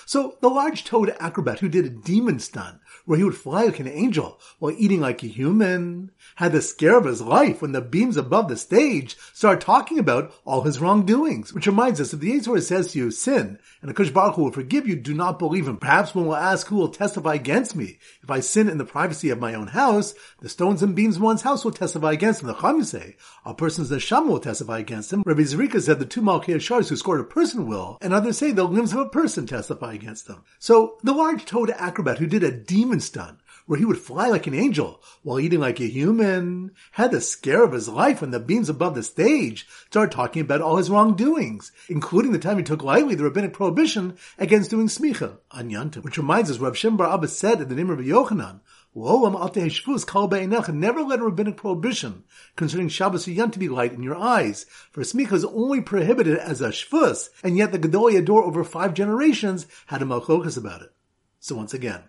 So 0.06 0.38
the 0.40 0.49
large-toed 0.49 1.14
acrobat 1.20 1.58
who 1.58 1.69
did 1.69 1.84
a 1.84 1.90
demon 1.90 2.38
stunt 2.38 2.78
where 3.05 3.19
he 3.19 3.25
would 3.25 3.37
fly 3.37 3.64
like 3.64 3.81
an 3.81 3.88
angel 3.88 4.41
while 4.58 4.75
eating 4.76 5.00
like 5.00 5.23
a 5.23 5.26
human 5.26 6.11
had 6.37 6.52
the 6.52 6.62
scare 6.62 6.99
of 6.99 7.05
his 7.05 7.20
life 7.20 7.62
when 7.62 7.73
the 7.73 7.81
beams 7.81 8.17
above 8.17 8.49
the 8.49 8.56
stage 8.56 9.17
started 9.32 9.61
talking 9.61 9.99
about 9.99 10.32
all 10.44 10.62
his 10.62 10.81
wrongdoings. 10.81 11.52
Which 11.52 11.67
reminds 11.67 12.00
us, 12.00 12.12
if 12.12 12.20
the 12.20 12.37
Azor 12.37 12.61
says 12.61 12.93
to 12.93 12.99
you, 12.99 13.11
sin, 13.11 13.58
and 13.81 13.91
the 13.91 13.94
Kush 13.94 14.11
Baruch 14.11 14.38
will 14.38 14.50
forgive 14.50 14.88
you, 14.88 14.96
do 14.96 15.14
not 15.14 15.38
believe 15.38 15.69
him. 15.69 15.76
Perhaps 15.76 16.14
one 16.14 16.26
will 16.26 16.37
ask 16.37 16.67
who 16.67 16.76
will 16.76 16.88
testify 16.88 17.35
against 17.35 17.76
me. 17.76 17.99
If 18.23 18.31
I 18.31 18.41
sin 18.41 18.69
in 18.69 18.79
the 18.79 18.85
privacy 18.85 19.31
of 19.31 19.38
my 19.38 19.55
own 19.55 19.69
house, 19.69 20.14
the 20.41 20.49
stones 20.49 20.82
and 20.82 20.94
beams 20.94 21.17
of 21.17 21.23
one's 21.23 21.43
house 21.43 21.64
will 21.64 21.73
testify 21.73 22.12
against 22.12 22.43
him. 22.43 22.49
The 22.49 22.55
Chum 22.55 22.82
say, 22.85 23.17
a 23.44 23.55
person's 23.55 23.91
neshama 23.91 24.29
will 24.29 24.41
testify 24.41 24.79
against 24.79 25.12
him. 25.12 25.23
Rabbi 25.26 25.43
Zerika 25.43 25.81
said 25.81 25.99
the 25.99 26.06
two 26.06 26.23
Malchei 26.23 26.61
Shars 26.61 26.88
who 26.88 26.96
scored 26.96 27.20
a 27.20 27.25
person 27.25 27.67
will, 27.67 27.99
and 28.00 28.12
others 28.12 28.38
say 28.38 28.50
the 28.50 28.64
limbs 28.64 28.93
of 28.93 28.99
a 29.00 29.08
person 29.08 29.46
testify 29.46 29.93
against 29.93 30.26
them. 30.26 30.44
So 30.58 30.99
the 31.02 31.12
large-toed 31.12 31.70
acrobat 31.70 32.19
who 32.19 32.26
did 32.26 32.43
a 32.43 32.50
demon 32.50 32.83
stunt 33.00 33.38
where 33.66 33.78
he 33.78 33.84
would 33.84 33.98
fly 33.98 34.28
like 34.28 34.46
an 34.46 34.54
angel 34.54 35.02
while 35.22 35.40
eating 35.40 35.60
like 35.60 35.81
a 35.81 35.86
human, 35.86 36.70
had 36.92 37.10
the 37.10 37.20
scare 37.20 37.64
of 37.64 37.72
his 37.72 37.88
life 37.88 38.20
when 38.20 38.31
the 38.31 38.38
beams 38.38 38.69
above 38.69 38.94
the 38.94 39.02
stage 39.02 39.66
started 39.86 40.12
talking 40.12 40.42
about 40.42 40.60
all 40.60 40.76
his 40.76 40.90
wrongdoings, 40.90 41.72
including 41.88 42.32
the 42.32 42.38
time 42.38 42.58
he 42.58 42.62
took 42.62 42.82
lightly 42.82 43.14
the 43.14 43.25
rabbinic 43.25 43.54
prohibition 43.54 44.16
against 44.38 44.70
doing 44.70 44.86
smicha 44.86 45.38
on 45.50 45.70
Yantiv, 45.70 46.04
which 46.04 46.19
reminds 46.19 46.50
us 46.50 46.58
Rav 46.58 46.76
Shem 46.76 46.96
Bar 46.96 47.12
Abba 47.12 47.28
said 47.28 47.60
in 47.60 47.69
the 47.69 47.75
name 47.75 47.88
of 47.88 47.98
Yochanan, 48.00 48.60
shfus. 48.94 50.75
Never 50.75 51.02
let 51.02 51.20
a 51.20 51.25
rabbinic 51.25 51.56
prohibition 51.56 52.25
concerning 52.56 52.88
Shabbos 52.88 53.26
Yom 53.26 53.50
to 53.50 53.58
be 53.58 53.69
light 53.69 53.92
in 53.92 54.02
your 54.02 54.16
eyes, 54.16 54.66
for 54.90 55.00
smicha 55.00 55.32
is 55.32 55.44
only 55.44 55.81
prohibited 55.81 56.36
as 56.38 56.60
a 56.60 56.69
shvus, 56.69 57.31
and 57.42 57.56
yet 57.56 57.72
the 57.72 57.78
Gedolei 57.78 58.22
Hador 58.22 58.42
over 58.42 58.62
five 58.62 58.94
generations 58.94 59.66
had 59.86 60.02
a 60.02 60.04
malchokas 60.04 60.58
about 60.58 60.82
it. 60.82 60.92
So 61.40 61.56
once 61.56 61.75
again, 61.75 62.02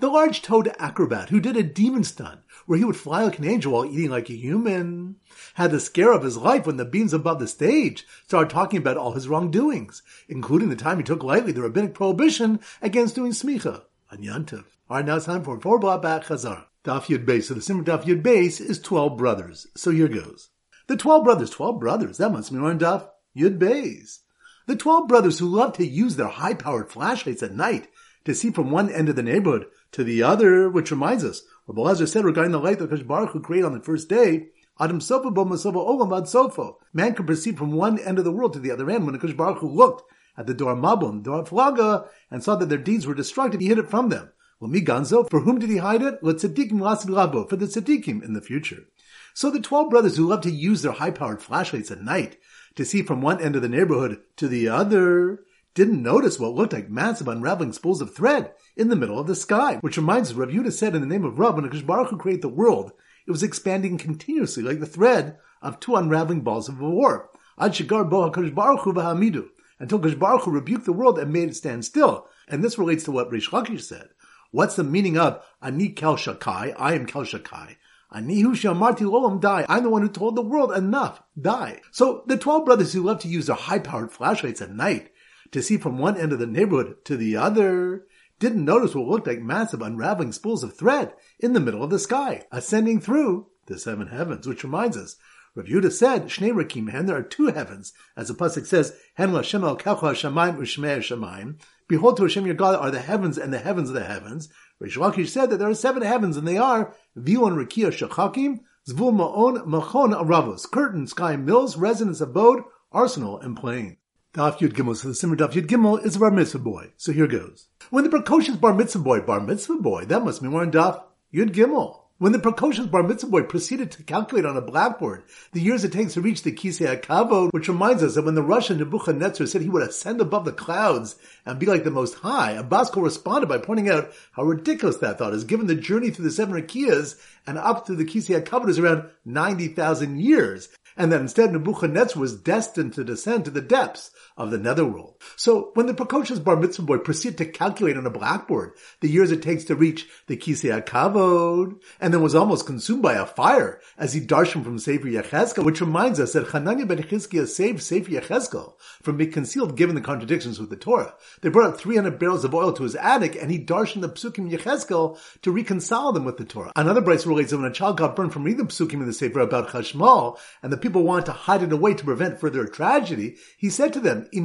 the 0.00 0.08
large-toed 0.08 0.72
acrobat 0.78 1.28
who 1.28 1.40
did 1.40 1.56
a 1.56 1.62
demon 1.62 2.04
stunt 2.04 2.40
where 2.66 2.78
he 2.78 2.84
would 2.84 2.96
fly 2.96 3.24
like 3.24 3.38
an 3.38 3.44
angel 3.44 3.72
while 3.72 3.84
eating 3.84 4.10
like 4.10 4.30
a 4.30 4.34
human, 4.34 5.16
had 5.54 5.70
the 5.70 5.80
scare 5.80 6.12
of 6.12 6.22
his 6.22 6.36
life 6.36 6.66
when 6.66 6.76
the 6.76 6.84
beams 6.84 7.12
above 7.12 7.38
the 7.38 7.48
stage 7.48 8.06
started 8.26 8.50
talking 8.50 8.78
about 8.78 8.96
all 8.96 9.12
his 9.12 9.28
wrongdoings, 9.28 10.02
including 10.28 10.68
the 10.68 10.76
time 10.76 10.98
he 10.98 11.04
took 11.04 11.22
lightly 11.22 11.52
the 11.52 11.62
rabbinic 11.62 11.94
prohibition 11.94 12.60
against 12.80 13.14
doing 13.14 13.32
smicha 13.32 13.82
on 14.10 14.18
Yantiv. 14.18 14.64
Alright, 14.90 15.06
now 15.06 15.16
it's 15.16 15.26
time 15.26 15.42
for 15.42 15.60
four 15.60 15.78
block 15.78 16.02
back 16.02 16.24
chazar. 16.24 16.64
Daf 16.84 17.06
Yud 17.06 17.24
Base. 17.24 17.48
So 17.48 17.54
the 17.54 17.62
simmer 17.62 17.82
Daf 17.82 18.04
Yud 18.04 18.22
Base 18.22 18.60
is 18.60 18.78
12 18.78 19.16
brothers. 19.16 19.66
So 19.74 19.90
here 19.90 20.08
goes. 20.08 20.50
The 20.86 20.96
12 20.96 21.24
brothers, 21.24 21.50
12 21.50 21.80
brothers, 21.80 22.18
that 22.18 22.30
must 22.30 22.52
mean 22.52 22.62
on 22.62 22.78
Daf 22.78 23.08
Yud 23.34 23.58
Base. 23.58 24.20
The 24.66 24.76
12 24.76 25.08
brothers 25.08 25.38
who 25.38 25.46
love 25.46 25.72
to 25.74 25.86
use 25.86 26.16
their 26.16 26.28
high-powered 26.28 26.90
flashlights 26.90 27.42
at 27.42 27.54
night 27.54 27.88
to 28.24 28.34
see 28.34 28.50
from 28.50 28.70
one 28.70 28.90
end 28.90 29.08
of 29.08 29.16
the 29.16 29.22
neighborhood 29.22 29.66
to 29.94 30.04
the 30.04 30.22
other, 30.22 30.68
which 30.68 30.90
reminds 30.90 31.24
us, 31.24 31.42
what 31.66 31.78
Belazar 31.78 32.08
said 32.08 32.24
regarding 32.24 32.52
the 32.52 32.58
light 32.58 32.78
that 32.80 32.90
Kash 32.90 33.02
Baruch 33.02 33.42
created 33.42 33.66
on 33.66 33.72
the 33.72 33.80
first 33.80 34.08
day, 34.08 34.48
Adam 34.78 35.00
Sofa 35.00 35.30
Bo 35.30 35.44
Masova 35.44 35.76
Olam 35.76 36.16
Ad 36.16 36.24
Sofo. 36.24 36.74
Man 36.92 37.14
can 37.14 37.26
perceive 37.26 37.56
from 37.56 37.72
one 37.72 37.98
end 38.00 38.18
of 38.18 38.24
the 38.24 38.32
world 38.32 38.52
to 38.54 38.58
the 38.58 38.72
other 38.72 38.90
end. 38.90 39.06
When 39.06 39.18
Kash 39.18 39.32
Baruch 39.32 39.58
Hu 39.58 39.68
looked 39.68 40.02
at 40.36 40.48
the 40.48 40.54
Dor 40.54 40.74
Mabum, 40.74 41.22
Dor 41.22 41.46
Flaga, 41.46 42.08
and 42.28 42.42
saw 42.42 42.56
that 42.56 42.68
their 42.68 42.76
deeds 42.76 43.06
were 43.06 43.14
destructive, 43.14 43.60
he 43.60 43.68
hid 43.68 43.78
it 43.78 43.88
from 43.88 44.08
them. 44.08 44.32
Well, 44.58 44.68
mi 44.68 44.80
ganzo, 44.80 45.30
for 45.30 45.40
whom 45.40 45.60
did 45.60 45.70
he 45.70 45.76
hide 45.76 46.02
it? 46.02 46.18
Let 46.22 46.36
tzaddikim 46.36 46.72
labo, 46.72 47.48
for 47.48 47.54
the 47.54 47.66
tzaddikim 47.66 48.24
in 48.24 48.32
the 48.32 48.40
future. 48.40 48.84
So 49.32 49.48
the 49.48 49.60
twelve 49.60 49.90
brothers 49.90 50.16
who 50.16 50.26
love 50.26 50.40
to 50.42 50.50
use 50.50 50.82
their 50.82 50.92
high-powered 50.92 51.40
flashlights 51.40 51.92
at 51.92 52.02
night 52.02 52.36
to 52.74 52.84
see 52.84 53.02
from 53.02 53.20
one 53.20 53.40
end 53.40 53.54
of 53.54 53.62
the 53.62 53.68
neighborhood 53.68 54.20
to 54.38 54.48
the 54.48 54.68
other, 54.68 55.44
didn't 55.74 56.02
notice 56.02 56.38
what 56.38 56.54
looked 56.54 56.72
like 56.72 56.88
massive 56.88 57.28
unraveling 57.28 57.72
spools 57.72 58.00
of 58.00 58.14
thread 58.14 58.52
in 58.76 58.88
the 58.88 58.96
middle 58.96 59.18
of 59.18 59.26
the 59.26 59.34
sky, 59.34 59.78
which 59.80 59.96
reminds 59.96 60.30
us, 60.30 60.36
Rav 60.36 60.72
said 60.72 60.94
in 60.94 61.00
the 61.00 61.06
name 61.06 61.24
of 61.24 61.38
Rav, 61.38 61.56
when 61.56 61.68
Akash 61.68 61.84
Baruch 61.84 62.10
Hu 62.10 62.16
created 62.16 62.42
the 62.42 62.48
world, 62.48 62.92
it 63.26 63.30
was 63.30 63.42
expanding 63.42 63.98
continuously 63.98 64.62
like 64.62 64.80
the 64.80 64.86
thread 64.86 65.38
of 65.62 65.80
two 65.80 65.96
unraveling 65.96 66.42
balls 66.42 66.68
of 66.68 66.80
a 66.80 66.88
war. 66.88 67.30
Ad 67.58 67.72
Shigar 67.74 68.04
Bo 68.04 68.30
Baruch 68.30 68.80
Hu 68.80 68.92
V'Hamidu, 68.92 69.48
until 69.78 69.98
Kadosh 69.98 70.18
Baruch 70.18 70.42
Hu 70.42 70.50
rebuked 70.50 70.84
the 70.84 70.92
world 70.92 71.18
and 71.18 71.32
made 71.32 71.48
it 71.48 71.56
stand 71.56 71.84
still. 71.84 72.28
And 72.48 72.62
this 72.62 72.78
relates 72.78 73.04
to 73.04 73.12
what 73.12 73.30
Reish 73.30 73.50
Lakish 73.50 73.82
said. 73.82 74.10
What's 74.50 74.76
the 74.76 74.84
meaning 74.84 75.18
of 75.18 75.44
Ani 75.62 75.88
Kel 75.88 76.16
Shakai, 76.16 76.74
I 76.78 76.94
am 76.94 77.06
Kel 77.06 77.22
Shakai? 77.22 77.76
Anihu 78.12 78.52
Shamarti 78.52 79.00
Lolam 79.00 79.40
die. 79.40 79.66
I'm 79.68 79.82
the 79.82 79.90
one 79.90 80.02
who 80.02 80.08
told 80.08 80.36
the 80.36 80.42
world 80.42 80.72
enough. 80.72 81.20
Die. 81.40 81.80
So 81.90 82.22
the 82.26 82.36
twelve 82.36 82.64
brothers 82.64 82.92
who 82.92 83.02
love 83.02 83.18
to 83.20 83.28
use 83.28 83.46
their 83.46 83.56
high-powered 83.56 84.12
flashlights 84.12 84.62
at 84.62 84.70
night 84.70 85.10
to 85.52 85.62
see 85.62 85.76
from 85.76 85.98
one 85.98 86.16
end 86.16 86.32
of 86.32 86.38
the 86.38 86.46
neighborhood 86.46 87.04
to 87.04 87.16
the 87.16 87.36
other, 87.36 88.06
didn't 88.38 88.64
notice 88.64 88.94
what 88.94 89.06
looked 89.06 89.26
like 89.26 89.40
massive 89.40 89.82
unraveling 89.82 90.32
spools 90.32 90.64
of 90.64 90.76
thread 90.76 91.14
in 91.38 91.52
the 91.52 91.60
middle 91.60 91.82
of 91.82 91.90
the 91.90 91.98
sky, 91.98 92.44
ascending 92.50 93.00
through 93.00 93.46
the 93.66 93.78
seven 93.78 94.08
heavens, 94.08 94.46
which 94.46 94.64
reminds 94.64 94.96
us, 94.96 95.16
Rav 95.54 95.66
Yehuda 95.66 95.92
said, 95.92 96.24
Shnei 96.26 96.52
Rakim 96.52 97.06
there 97.06 97.16
are 97.16 97.22
two 97.22 97.46
heavens, 97.46 97.92
as 98.16 98.26
the 98.26 98.34
Pasuk 98.34 98.66
says, 98.66 98.96
Hen 99.14 99.30
Lashem 99.30 99.62
El 99.62 99.76
Kelcha 99.76 100.12
Shamayim 100.12 100.56
Ushmei 100.58 100.98
Shamayim. 100.98 101.60
Behold, 101.86 102.16
to 102.16 102.24
Hashem 102.24 102.44
your 102.44 102.56
God 102.56 102.74
are 102.74 102.90
the 102.90 103.00
heavens 103.00 103.38
and 103.38 103.52
the 103.52 103.58
heavens 103.58 103.88
of 103.88 103.94
the 103.94 104.04
heavens. 104.04 104.48
Reish 104.82 104.96
Lakish 104.96 105.28
said 105.28 105.50
that 105.50 105.58
there 105.58 105.70
are 105.70 105.74
seven 105.74 106.02
heavens, 106.02 106.36
and 106.36 106.48
they 106.48 106.58
are 106.58 106.92
Vion 107.16 107.54
Rikia 107.54 107.92
Shachakim, 107.92 108.60
Zvul 108.88 109.14
Ma'on 109.14 109.64
Machon 109.64 110.12
Aravos, 110.12 110.68
curtain, 110.68 111.06
sky, 111.06 111.36
mills, 111.36 111.76
residence, 111.76 112.20
abode, 112.20 112.64
arsenal, 112.90 113.38
and 113.38 113.56
plain. 113.56 113.98
Daf 114.34 114.58
Yud 114.58 114.72
Gimel. 114.72 114.96
So 114.96 115.06
the 115.06 115.14
Simmer 115.14 115.36
Daf 115.36 115.52
Yud 115.52 115.68
Gimel 115.68 116.04
is 116.04 116.16
a 116.16 116.18
bar 116.18 116.32
mitzvah 116.32 116.58
boy. 116.58 116.90
So 116.96 117.12
here 117.12 117.28
goes. 117.28 117.68
When 117.90 118.02
the 118.02 118.10
precocious 118.10 118.56
bar 118.56 118.74
mitzvah 118.74 118.98
boy, 118.98 119.20
bar 119.20 119.38
mitzvah 119.38 119.76
boy, 119.76 120.06
that 120.06 120.24
must 120.24 120.42
mean 120.42 120.50
we're 120.50 120.64
in 120.64 120.72
Daf 120.72 121.00
Yud 121.32 121.54
Gimel. 121.54 122.00
When 122.18 122.32
the 122.32 122.40
precocious 122.40 122.86
bar 122.86 123.04
mitzvah 123.04 123.30
boy 123.30 123.42
proceeded 123.44 123.92
to 123.92 124.02
calculate 124.02 124.44
on 124.44 124.56
a 124.56 124.60
blackboard 124.60 125.22
the 125.52 125.60
years 125.60 125.84
it 125.84 125.92
takes 125.92 126.14
to 126.14 126.20
reach 126.20 126.42
the 126.42 126.50
Kisei 126.50 127.00
HaKavod, 127.00 127.52
which 127.52 127.68
reminds 127.68 128.02
us 128.02 128.16
that 128.16 128.24
when 128.24 128.34
the 128.34 128.42
Russian 128.42 128.78
Nebuchadnezzar 128.78 129.46
said 129.46 129.62
he 129.62 129.68
would 129.68 129.86
ascend 129.86 130.20
above 130.20 130.44
the 130.44 130.52
clouds 130.52 131.14
and 131.46 131.60
be 131.60 131.66
like 131.66 131.84
the 131.84 131.92
Most 131.92 132.14
High, 132.14 132.52
Abbas 132.52 132.96
responded 132.96 133.48
by 133.48 133.58
pointing 133.58 133.88
out 133.88 134.12
how 134.32 134.42
ridiculous 134.42 134.96
that 134.96 135.18
thought 135.18 135.34
is, 135.34 135.44
given 135.44 135.68
the 135.68 135.76
journey 135.76 136.10
through 136.10 136.24
the 136.24 136.30
seven 136.32 136.54
Rakiyas 136.54 137.20
and 137.46 137.56
up 137.56 137.86
to 137.86 137.94
the 137.94 138.04
Kisei 138.04 138.42
HaKavod 138.42 138.68
is 138.68 138.80
around 138.80 139.08
90,000 139.24 140.20
years, 140.20 140.70
and 140.96 141.12
that 141.12 141.20
instead 141.20 141.52
Nebuchadnezzar 141.52 142.20
was 142.20 142.36
destined 142.36 142.92
to 142.94 143.04
descend 143.04 143.44
to 143.44 143.50
the 143.50 143.60
depths 143.60 144.10
of 144.36 144.50
the 144.50 144.58
netherworld. 144.58 145.14
So 145.36 145.70
when 145.74 145.86
the 145.86 145.94
precocious 145.94 146.38
bar 146.38 146.56
mitzvah 146.56 146.82
boy 146.82 146.98
proceeded 146.98 147.38
to 147.38 147.46
calculate 147.46 147.96
on 147.96 148.06
a 148.06 148.10
blackboard 148.10 148.72
the 149.00 149.08
years 149.08 149.30
it 149.30 149.42
takes 149.42 149.64
to 149.64 149.74
reach 149.74 150.08
the 150.26 150.36
Kisei 150.36 150.82
HaKavod, 150.82 151.80
and 152.00 152.12
then 152.12 152.22
was 152.22 152.34
almost 152.34 152.66
consumed 152.66 153.02
by 153.02 153.14
a 153.14 153.26
fire 153.26 153.80
as 153.96 154.12
he 154.12 154.20
darshan 154.20 154.64
from 154.64 154.78
Sefer 154.78 155.08
Yechezkel, 155.08 155.64
which 155.64 155.80
reminds 155.80 156.18
us 156.20 156.32
that 156.32 156.48
Hananiah 156.48 156.86
ben 156.86 156.98
Chizkiah 156.98 157.46
saved 157.46 157.82
Sefer 157.82 158.10
Yechezkel 158.10 158.74
from 159.02 159.16
being 159.16 159.32
concealed 159.32 159.76
given 159.76 159.94
the 159.94 160.00
contradictions 160.00 160.58
with 160.58 160.70
the 160.70 160.76
Torah. 160.76 161.14
They 161.40 161.48
brought 161.48 161.74
up 161.74 161.80
300 161.80 162.18
barrels 162.18 162.44
of 162.44 162.54
oil 162.54 162.72
to 162.72 162.82
his 162.82 162.96
attic, 162.96 163.36
and 163.40 163.50
he 163.50 163.58
darshan 163.58 164.00
the 164.00 164.08
psukim 164.08 164.50
Yechezkel 164.50 165.18
to 165.42 165.52
reconcile 165.52 166.12
them 166.12 166.24
with 166.24 166.36
the 166.36 166.44
Torah. 166.44 166.72
Another 166.76 167.02
brisa 167.02 167.26
relates 167.26 167.50
that 167.50 167.58
when 167.58 167.70
a 167.70 167.74
child 167.74 167.98
got 167.98 168.16
burned 168.16 168.32
from 168.32 168.44
reading 168.44 168.66
the 168.66 168.72
psukim 168.72 168.94
in 168.94 169.06
the 169.06 169.12
Sefer 169.12 169.40
about 169.40 169.68
Chashmal, 169.68 170.38
and 170.62 170.72
the 170.72 170.76
people 170.84 171.02
wanted 171.02 171.24
to 171.24 171.32
hide 171.32 171.62
it 171.62 171.72
away 171.72 171.94
to 171.94 172.04
prevent 172.04 172.38
further 172.38 172.66
tragedy, 172.66 173.36
he 173.56 173.70
said 173.70 173.90
to 173.94 174.00
them, 174.00 174.28
if 174.30 174.44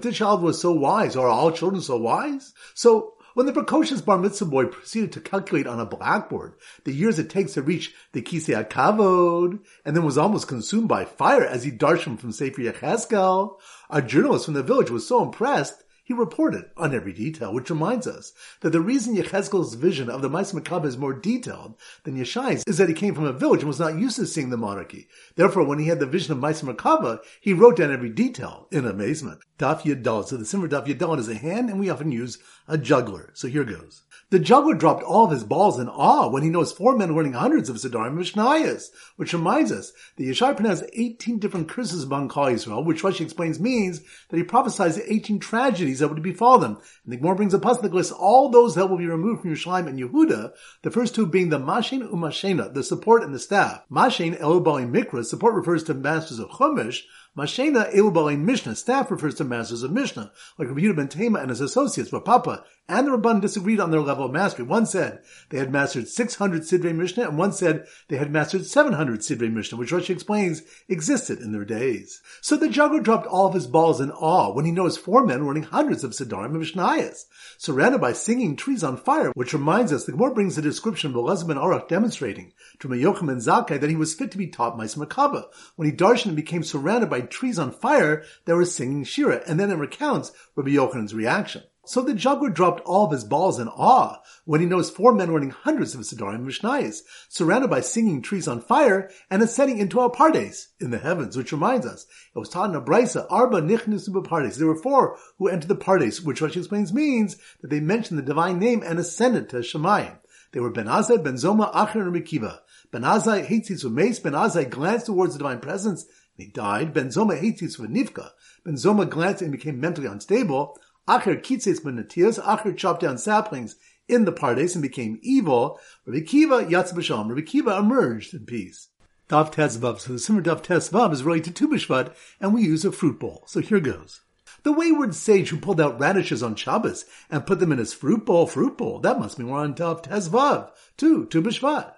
this 0.00 0.16
child 0.16 0.40
was 0.40 0.60
so 0.60 0.70
wise, 0.70 1.16
are 1.16 1.26
all 1.26 1.50
children 1.50 1.82
so 1.82 1.96
wise? 1.96 2.54
So 2.74 3.14
when 3.34 3.46
the 3.46 3.52
precocious 3.52 4.00
bar 4.00 4.18
mitzvah 4.18 4.44
boy 4.44 4.66
proceeded 4.66 5.10
to 5.12 5.20
calculate 5.20 5.66
on 5.66 5.80
a 5.80 5.84
blackboard 5.84 6.54
the 6.84 6.92
years 6.92 7.18
it 7.18 7.28
takes 7.28 7.54
to 7.54 7.62
reach 7.62 7.92
the 8.12 8.22
Kisei 8.22 8.54
HaKavod, 8.64 9.58
and 9.84 9.96
then 9.96 10.04
was 10.04 10.16
almost 10.16 10.46
consumed 10.46 10.86
by 10.86 11.04
fire 11.04 11.44
as 11.44 11.64
he 11.64 11.72
darshan 11.72 12.16
from 12.16 12.30
Sefer 12.30 12.62
Yechezkel, 12.62 13.58
a 13.90 14.00
journalist 14.00 14.44
from 14.44 14.54
the 14.54 14.62
village 14.62 14.90
was 14.90 15.08
so 15.08 15.24
impressed 15.24 15.82
he 16.10 16.14
reported 16.14 16.64
on 16.76 16.92
every 16.92 17.12
detail, 17.12 17.54
which 17.54 17.70
reminds 17.70 18.04
us 18.04 18.32
that 18.62 18.70
the 18.70 18.80
reason 18.80 19.14
Yechezkel's 19.14 19.74
vision 19.74 20.10
of 20.10 20.22
the 20.22 20.28
Ma'aseh 20.28 20.60
Merkabah 20.60 20.86
is 20.86 20.98
more 20.98 21.14
detailed 21.14 21.76
than 22.02 22.16
Yeshai's 22.16 22.64
is 22.66 22.78
that 22.78 22.88
he 22.88 22.96
came 22.96 23.14
from 23.14 23.26
a 23.26 23.32
village 23.32 23.60
and 23.60 23.68
was 23.68 23.78
not 23.78 23.96
used 23.96 24.16
to 24.16 24.26
seeing 24.26 24.50
the 24.50 24.56
monarchy. 24.56 25.06
Therefore, 25.36 25.62
when 25.62 25.78
he 25.78 25.86
had 25.86 26.00
the 26.00 26.06
vision 26.06 26.32
of 26.32 26.38
Ma'aseh 26.38 26.64
Merkabah, 26.64 27.20
he 27.40 27.52
wrote 27.52 27.76
down 27.76 27.92
every 27.92 28.10
detail 28.10 28.66
in 28.72 28.86
amazement. 28.86 29.38
Daf 29.56 29.82
Yadal. 29.82 30.26
So 30.26 30.36
the 30.36 30.44
simmer 30.44 30.66
Daf 30.66 30.88
Yadal 30.88 31.16
is 31.20 31.28
a 31.28 31.36
hand, 31.36 31.70
and 31.70 31.78
we 31.78 31.88
often 31.88 32.10
use 32.10 32.38
a 32.66 32.76
juggler. 32.76 33.30
So 33.34 33.46
here 33.46 33.62
goes. 33.62 34.02
The 34.30 34.38
juggler 34.38 34.74
dropped 34.74 35.02
all 35.02 35.24
of 35.24 35.32
his 35.32 35.42
balls 35.42 35.80
in 35.80 35.88
awe 35.88 36.28
when 36.28 36.44
he 36.44 36.50
knows 36.50 36.70
four 36.70 36.96
men 36.96 37.16
learning 37.16 37.32
hundreds 37.32 37.68
of 37.68 37.78
Siddharim 37.78 38.14
Mishnayos, 38.14 38.90
which 39.16 39.32
reminds 39.32 39.72
us 39.72 39.92
that 40.16 40.22
Yeshai 40.22 40.54
pronounced 40.54 40.84
18 40.92 41.40
different 41.40 41.68
curses 41.68 42.04
among 42.04 42.28
Klal 42.28 42.52
Yisrael, 42.52 42.84
which 42.84 43.02
Rashi 43.02 43.22
explains 43.22 43.58
means 43.58 44.02
that 44.28 44.36
he 44.36 44.44
prophesied 44.44 45.02
18 45.04 45.40
tragedies 45.40 45.98
that 45.98 46.08
would 46.08 46.22
befall 46.22 46.60
them. 46.60 46.78
And 47.04 47.12
the 47.12 47.16
Gemara 47.16 47.34
brings 47.34 47.54
a 47.54 47.58
pasuk 47.58 47.82
that 47.82 47.92
lists 47.92 48.12
all 48.12 48.50
those 48.50 48.76
that 48.76 48.88
will 48.88 48.98
be 48.98 49.06
removed 49.08 49.42
from 49.42 49.50
Yerushalayim 49.50 49.88
and 49.88 49.98
Yehuda, 49.98 50.52
the 50.82 50.90
first 50.92 51.16
two 51.16 51.26
being 51.26 51.48
the 51.48 51.58
Mashin 51.58 52.08
Umashena, 52.08 52.72
the 52.72 52.84
support 52.84 53.24
and 53.24 53.34
the 53.34 53.40
staff. 53.40 53.82
Mashin 53.90 54.40
Elubali 54.40 54.88
Mikra, 54.88 55.24
support 55.24 55.54
refers 55.54 55.82
to 55.82 55.94
masters 55.94 56.38
of 56.38 56.50
Chumash, 56.50 57.02
Mashena 57.36 57.94
Elubali 57.94 58.36
Mishnah, 58.36 58.74
staff 58.74 59.08
refers 59.08 59.36
to 59.36 59.44
masters 59.44 59.84
of 59.84 59.92
Mishnah, 59.92 60.32
like 60.58 60.66
Rabbi 60.66 60.90
ben 60.92 61.06
Tema 61.06 61.38
and 61.38 61.50
his 61.50 61.60
associates, 61.60 62.10
but 62.10 62.24
Papa 62.24 62.64
and 62.88 63.06
the 63.06 63.12
Rabban 63.12 63.40
disagreed 63.40 63.78
on 63.78 63.92
their 63.92 64.00
level 64.00 64.24
of 64.24 64.32
mastery. 64.32 64.64
One 64.64 64.84
said 64.84 65.20
they 65.48 65.58
had 65.58 65.70
mastered 65.70 66.08
600 66.08 66.62
Sidrei 66.62 66.92
Mishnah, 66.92 67.28
and 67.28 67.38
one 67.38 67.52
said 67.52 67.86
they 68.08 68.16
had 68.16 68.32
mastered 68.32 68.66
700 68.66 69.20
Sidrei 69.20 69.52
Mishnah, 69.52 69.78
which 69.78 69.92
Rashi 69.92 70.10
explains 70.10 70.62
existed 70.88 71.38
in 71.38 71.52
their 71.52 71.64
days. 71.64 72.20
So 72.40 72.56
the 72.56 72.68
juggler 72.68 73.00
dropped 73.00 73.28
all 73.28 73.46
of 73.46 73.54
his 73.54 73.68
balls 73.68 74.00
in 74.00 74.10
awe 74.10 74.52
when 74.52 74.64
he 74.64 74.72
noticed 74.72 74.98
four 74.98 75.24
men 75.24 75.44
running 75.44 75.62
hundreds 75.62 76.02
of 76.02 76.10
Siddarim 76.10 76.46
and 76.46 76.56
Mishnayas, 76.56 77.26
surrounded 77.58 78.00
by 78.00 78.12
singing 78.12 78.56
trees 78.56 78.82
on 78.82 78.96
fire, 78.96 79.30
which 79.34 79.52
reminds 79.52 79.92
us, 79.92 80.04
the 80.04 80.12
Gemara 80.12 80.34
brings 80.34 80.58
a 80.58 80.62
description 80.62 81.12
of 81.12 81.16
Elazar 81.16 81.46
ben 81.46 81.58
Arach 81.58 81.86
demonstrating 81.86 82.52
to 82.80 82.88
Yochanan 82.88 83.26
ben 83.28 83.36
Zakkai 83.36 83.80
that 83.80 83.90
he 83.90 83.94
was 83.94 84.14
fit 84.14 84.32
to 84.32 84.38
be 84.38 84.48
taught 84.48 84.76
Ma'aseh 84.76 84.98
Merkabah 84.98 85.44
when 85.76 85.88
he 85.88 85.96
darshan 85.96 86.26
and 86.26 86.36
became 86.36 86.64
surrounded 86.64 87.08
by 87.08 87.19
trees 87.22 87.58
on 87.58 87.72
fire 87.72 88.24
that 88.44 88.56
were 88.56 88.64
singing 88.64 89.04
Shira, 89.04 89.42
and 89.46 89.58
then 89.58 89.70
it 89.70 89.76
recounts 89.76 90.32
Rabbi 90.56 90.70
Yochanan's 90.70 91.14
reaction. 91.14 91.62
So 91.90 92.02
the 92.02 92.14
juggler 92.14 92.50
dropped 92.50 92.82
all 92.82 93.06
of 93.06 93.10
his 93.10 93.24
balls 93.24 93.58
in 93.58 93.66
awe 93.66 94.20
when 94.44 94.60
he 94.60 94.66
noticed 94.66 94.94
four 94.94 95.12
men 95.12 95.32
running 95.32 95.50
hundreds 95.50 95.94
of 95.94 96.02
Siddharim 96.02 96.46
and 96.46 96.94
surrounded 97.28 97.68
by 97.68 97.80
singing 97.80 98.22
trees 98.22 98.46
on 98.46 98.60
fire 98.60 99.10
and 99.28 99.42
ascending 99.42 99.78
into 99.78 99.98
a 99.98 100.08
pardes 100.08 100.68
in 100.78 100.90
the 100.90 100.98
heavens, 100.98 101.36
which 101.36 101.50
reminds 101.50 101.86
us, 101.86 102.06
it 102.34 102.38
was 102.38 102.48
taught 102.48 102.70
in 102.70 102.76
a 102.76 102.80
brisa, 102.80 103.26
Arba 103.28 103.60
Nichnis 103.62 104.08
Pardes. 104.08 104.56
There 104.56 104.68
were 104.68 104.80
four 104.80 105.18
who 105.38 105.48
entered 105.48 105.68
the 105.68 105.74
pardes, 105.74 106.22
which 106.22 106.40
Rashi 106.40 106.58
explains 106.58 106.92
means 106.92 107.36
that 107.60 107.70
they 107.70 107.80
mentioned 107.80 108.18
the 108.18 108.24
divine 108.24 108.58
name 108.58 108.84
and 108.84 108.98
ascended 108.98 109.48
to 109.48 109.56
Shemayim. 109.56 110.18
They 110.52 110.60
were 110.60 110.70
Ben 110.70 110.86
Azai, 110.86 111.22
Ben 111.24 111.34
Zoma, 111.34 111.72
Acher, 111.72 112.02
and 112.02 112.14
Rekiva. 112.14 112.60
Ben 112.92 113.02
Azai 113.02 113.44
hates 113.44 113.68
his. 113.68 113.84
Ben 113.84 114.32
Azai 114.32 114.68
glanced 114.68 115.06
towards 115.06 115.32
the 115.32 115.38
divine 115.38 115.60
presence 115.60 116.06
he 116.40 116.48
died. 116.48 116.92
Ben 116.92 117.08
Zoma 117.08 117.38
hates 117.38 117.60
his 117.60 117.76
Nivka. 117.76 118.30
Ben 118.64 118.74
Zoma 118.74 119.08
glanced 119.08 119.42
and 119.42 119.52
became 119.52 119.80
mentally 119.80 120.06
unstable. 120.06 120.78
Acher 121.08 121.40
kitzes 121.40 121.80
benatias, 121.80 122.42
Acher 122.42 122.76
chopped 122.76 123.00
down 123.00 123.18
saplings 123.18 123.76
in 124.08 124.24
the 124.24 124.32
pardes 124.32 124.74
and 124.74 124.82
became 124.82 125.18
evil. 125.22 125.80
Rabbi 126.06 126.24
Kiva 126.24 126.64
yatz. 126.64 126.92
Rabbi 127.28 127.40
Kiva 127.42 127.78
emerged 127.78 128.34
in 128.34 128.44
peace. 128.44 128.88
Dav 129.28 129.50
Tezvav. 129.52 130.00
So 130.00 130.12
the 130.12 130.18
Simmer 130.18 130.40
Dav 130.40 130.62
Tezvav 130.62 131.12
is 131.12 131.22
related 131.22 131.54
to 131.54 131.66
Tu 131.66 131.68
B'Shvat, 131.68 132.14
and 132.40 132.52
we 132.52 132.62
use 132.62 132.84
a 132.84 132.92
fruit 132.92 133.20
bowl. 133.20 133.44
So 133.46 133.60
here 133.60 133.80
goes. 133.80 134.22
The 134.62 134.72
wayward 134.72 135.14
sage 135.14 135.50
who 135.50 135.58
pulled 135.58 135.80
out 135.80 135.98
radishes 135.98 136.42
on 136.42 136.56
Shabbos 136.56 137.06
and 137.30 137.46
put 137.46 137.60
them 137.60 137.72
in 137.72 137.78
his 137.78 137.94
fruit 137.94 138.26
bowl, 138.26 138.46
fruit 138.46 138.76
bowl. 138.76 138.98
That 138.98 139.18
must 139.18 139.38
be 139.38 139.44
more 139.44 139.60
on 139.60 139.74
Dav 139.74 140.02
Tezvav, 140.02 140.70
too, 140.96 141.26
B'Shvat. 141.26 141.94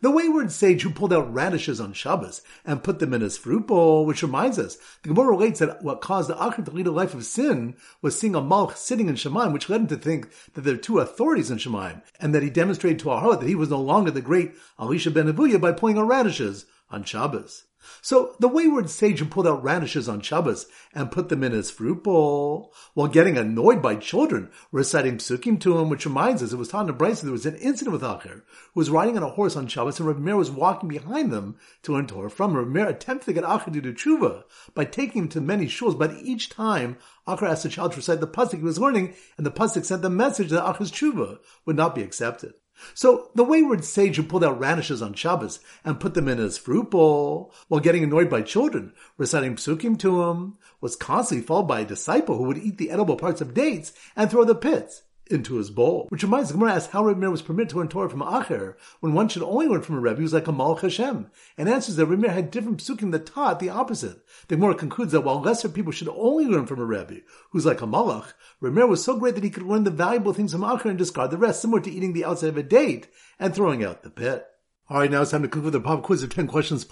The 0.00 0.10
wayward 0.12 0.52
sage 0.52 0.82
who 0.82 0.90
pulled 0.90 1.12
out 1.12 1.32
radishes 1.32 1.80
on 1.80 1.92
Shabbos 1.92 2.42
and 2.64 2.84
put 2.84 3.00
them 3.00 3.12
in 3.12 3.20
his 3.20 3.36
fruit 3.36 3.66
bowl, 3.66 4.06
which 4.06 4.22
reminds 4.22 4.56
us, 4.56 4.76
the 5.02 5.08
Gemara 5.08 5.30
relates 5.30 5.58
that 5.58 5.82
what 5.82 6.00
caused 6.00 6.28
the 6.28 6.36
Acher 6.36 6.64
to 6.64 6.70
lead 6.70 6.86
a 6.86 6.92
life 6.92 7.14
of 7.14 7.24
sin 7.24 7.74
was 8.00 8.16
seeing 8.16 8.36
a 8.36 8.40
Malch 8.40 8.76
sitting 8.76 9.08
in 9.08 9.16
Shemaim, 9.16 9.52
which 9.52 9.68
led 9.68 9.80
him 9.80 9.86
to 9.88 9.96
think 9.96 10.28
that 10.54 10.60
there 10.60 10.74
are 10.74 10.78
two 10.78 11.00
authorities 11.00 11.50
in 11.50 11.58
Shemaim, 11.58 12.02
and 12.20 12.32
that 12.32 12.44
he 12.44 12.50
demonstrated 12.50 13.00
to 13.00 13.06
Aharon 13.06 13.40
that 13.40 13.48
he 13.48 13.56
was 13.56 13.70
no 13.70 13.80
longer 13.80 14.12
the 14.12 14.20
great 14.20 14.52
Elisha 14.78 15.10
ben 15.10 15.32
Avuya 15.32 15.60
by 15.60 15.72
pulling 15.72 15.98
out 15.98 16.06
radishes 16.06 16.66
on 16.90 17.02
Shabbos. 17.02 17.64
So 18.02 18.36
the 18.38 18.48
wayward 18.48 18.90
sage 18.90 19.28
pulled 19.30 19.46
out 19.46 19.62
radishes 19.62 20.08
on 20.08 20.20
Shabbos 20.20 20.66
and 20.94 21.10
put 21.10 21.28
them 21.28 21.44
in 21.44 21.52
his 21.52 21.70
fruit 21.70 22.02
bowl, 22.02 22.74
while 22.94 23.08
getting 23.08 23.36
annoyed 23.36 23.82
by 23.82 23.96
children 23.96 24.50
reciting 24.72 25.18
psukim 25.18 25.60
to 25.60 25.78
him, 25.78 25.88
which 25.88 26.06
reminds 26.06 26.42
us 26.42 26.52
it 26.52 26.56
was 26.56 26.68
taught 26.68 26.88
in 26.88 26.94
brisa 26.96 27.22
there 27.22 27.32
was 27.32 27.46
an 27.46 27.56
incident 27.56 27.92
with 27.92 28.02
Acher, 28.02 28.42
who 28.72 28.80
was 28.80 28.90
riding 28.90 29.16
on 29.16 29.22
a 29.22 29.28
horse 29.28 29.56
on 29.56 29.66
Shabbos, 29.66 29.98
and 29.98 30.08
Rav 30.08 30.18
Meir 30.18 30.36
was 30.36 30.50
walking 30.50 30.88
behind 30.88 31.32
them 31.32 31.56
to 31.82 31.92
learn 31.92 32.06
Torah 32.06 32.30
from. 32.30 32.56
Rav 32.56 32.68
Meir 32.68 32.88
attempted 32.88 33.26
to 33.26 33.32
get 33.32 33.44
Acher 33.44 33.72
to 33.72 33.80
do 33.80 33.92
tshuva 33.92 34.44
by 34.74 34.84
taking 34.84 35.22
him 35.22 35.28
to 35.28 35.40
many 35.40 35.66
shuls, 35.66 35.98
but 35.98 36.14
each 36.22 36.48
time 36.48 36.96
Acher 37.26 37.48
asked 37.48 37.62
the 37.62 37.68
child 37.68 37.92
to 37.92 37.96
recite 37.98 38.20
the 38.20 38.26
pasuk 38.26 38.58
he 38.58 38.62
was 38.62 38.78
learning, 38.78 39.14
and 39.36 39.44
the 39.44 39.50
pasuk 39.50 39.84
sent 39.84 40.02
the 40.02 40.10
message 40.10 40.50
that 40.50 40.64
Acher's 40.64 40.90
tshuva 40.90 41.38
would 41.66 41.76
not 41.76 41.94
be 41.94 42.02
accepted. 42.02 42.54
So 42.94 43.30
the 43.34 43.44
wayward 43.44 43.84
sage 43.84 44.16
who 44.16 44.22
pulled 44.22 44.44
out 44.44 44.58
radishes 44.58 45.02
on 45.02 45.14
Shabbos 45.14 45.60
and 45.84 46.00
put 46.00 46.14
them 46.14 46.28
in 46.28 46.38
his 46.38 46.58
fruit 46.58 46.90
bowl 46.90 47.52
while 47.68 47.80
getting 47.80 48.04
annoyed 48.04 48.30
by 48.30 48.42
children 48.42 48.92
reciting 49.16 49.56
psukim 49.56 49.98
to 50.00 50.22
him 50.22 50.58
was 50.80 50.96
constantly 50.96 51.46
followed 51.46 51.68
by 51.68 51.80
a 51.80 51.84
disciple 51.84 52.36
who 52.36 52.44
would 52.44 52.58
eat 52.58 52.78
the 52.78 52.90
edible 52.90 53.16
parts 53.16 53.40
of 53.40 53.54
dates 53.54 53.92
and 54.16 54.30
throw 54.30 54.44
the 54.44 54.54
pits 54.54 55.02
into 55.30 55.56
his 55.56 55.70
bowl. 55.70 56.06
Which 56.10 56.22
reminds 56.22 56.48
the 56.48 56.54
Gemara 56.54 56.74
asks 56.74 56.92
how 56.92 57.04
Rebbe 57.04 57.20
Meir 57.20 57.30
was 57.30 57.42
permitted 57.42 57.70
to 57.70 57.78
learn 57.78 57.88
Torah 57.88 58.10
from 58.10 58.20
Acher 58.20 58.74
when 59.00 59.12
one 59.14 59.28
should 59.28 59.42
only 59.42 59.66
learn 59.66 59.82
from 59.82 59.96
a 59.96 60.00
Rebbe 60.00 60.20
who's 60.20 60.32
like 60.32 60.48
a 60.48 60.52
Malach 60.52 60.80
Hashem, 60.80 61.30
and 61.56 61.68
answers 61.68 61.96
that 61.96 62.06
Rebbe 62.06 62.22
Meir 62.22 62.32
had 62.32 62.50
different 62.50 62.78
psukim 62.78 63.12
that 63.12 63.26
taught 63.26 63.60
the 63.60 63.68
opposite. 63.68 64.24
The 64.48 64.56
Gemara 64.56 64.74
concludes 64.74 65.12
that 65.12 65.22
while 65.22 65.40
lesser 65.40 65.68
people 65.68 65.92
should 65.92 66.08
only 66.08 66.46
learn 66.46 66.66
from 66.66 66.80
a 66.80 66.84
Rebbe 66.84 67.20
who's 67.50 67.66
like 67.66 67.82
a 67.82 67.86
Malach, 67.86 68.32
Rebbe 68.60 68.74
Meir 68.74 68.86
was 68.86 69.04
so 69.04 69.18
great 69.18 69.34
that 69.34 69.44
he 69.44 69.50
could 69.50 69.62
learn 69.62 69.84
the 69.84 69.90
valuable 69.90 70.32
things 70.32 70.52
from 70.52 70.62
Acher 70.62 70.86
and 70.86 70.98
discard 70.98 71.30
the 71.30 71.38
rest, 71.38 71.62
similar 71.62 71.80
to 71.82 71.90
eating 71.90 72.12
the 72.12 72.24
outside 72.24 72.48
of 72.48 72.56
a 72.56 72.62
date 72.62 73.08
and 73.38 73.54
throwing 73.54 73.84
out 73.84 74.02
the 74.02 74.10
pit. 74.10 74.46
Alright, 74.90 75.10
now 75.10 75.20
it's 75.20 75.32
time 75.32 75.42
to 75.42 75.48
conclude 75.48 75.74
the 75.74 75.80
pop 75.80 76.02
quiz 76.02 76.22
of 76.22 76.34
10 76.34 76.46
questions. 76.46 76.84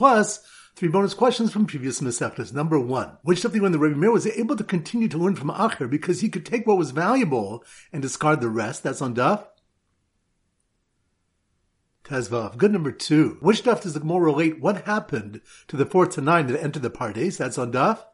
Three 0.77 0.89
bonus 0.89 1.15
questions 1.15 1.51
from 1.51 1.65
previous 1.65 2.01
Masechtas. 2.03 2.53
Number 2.53 2.79
one, 2.79 3.17
which 3.23 3.41
something 3.41 3.63
when 3.63 3.73
the 3.73 3.79
Rebbe 3.79 3.97
Meir 3.97 4.13
was 4.13 4.27
able 4.27 4.55
to 4.57 4.65
continue 4.65 5.09
to 5.09 5.17
learn 5.17 5.35
from 5.35 5.49
Acher 5.49 5.89
because 5.89 6.21
he 6.21 6.29
could 6.29 6.45
take 6.45 6.67
what 6.67 6.77
was 6.77 6.91
valuable 6.91 7.65
and 7.95 8.03
discard 8.03 8.43
the 8.43 8.51
rest? 8.51 8.83
That's 8.83 9.01
on 9.01 9.15
Daf. 9.15 9.47
Tezvav. 12.05 12.59
Good 12.59 12.73
number 12.73 12.93
two. 12.93 13.39
Which 13.41 13.65
Daf 13.65 13.81
does 13.83 13.95
the 13.95 14.01
Gemara 14.01 14.21
relate 14.21 14.61
what 14.61 14.85
happened 14.85 15.41
to 15.69 15.77
the 15.79 15.87
fourth 15.87 16.11
to 16.11 16.21
nine 16.21 16.49
that 16.49 16.63
entered 16.63 16.83
the 16.83 16.91
Pardes? 16.91 17.39
That's 17.39 17.57
on 17.57 17.73
Daf. 17.73 18.05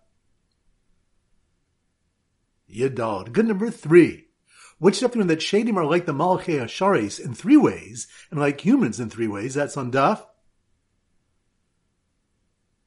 Yadal. 2.72 3.32
Good 3.32 3.48
number 3.48 3.70
three. 3.70 4.28
Which 4.82 5.00
learn 5.00 5.28
that 5.28 5.38
Shadim 5.38 5.76
are 5.76 5.84
like 5.84 6.06
the 6.06 6.12
Malachei 6.12 6.60
Asharis 6.60 7.24
in 7.24 7.34
three 7.34 7.56
ways, 7.56 8.08
and 8.32 8.40
like 8.40 8.62
humans 8.62 8.98
in 8.98 9.10
three 9.10 9.28
ways? 9.28 9.54
That's 9.54 9.76
on 9.76 9.92
daf. 9.92 10.26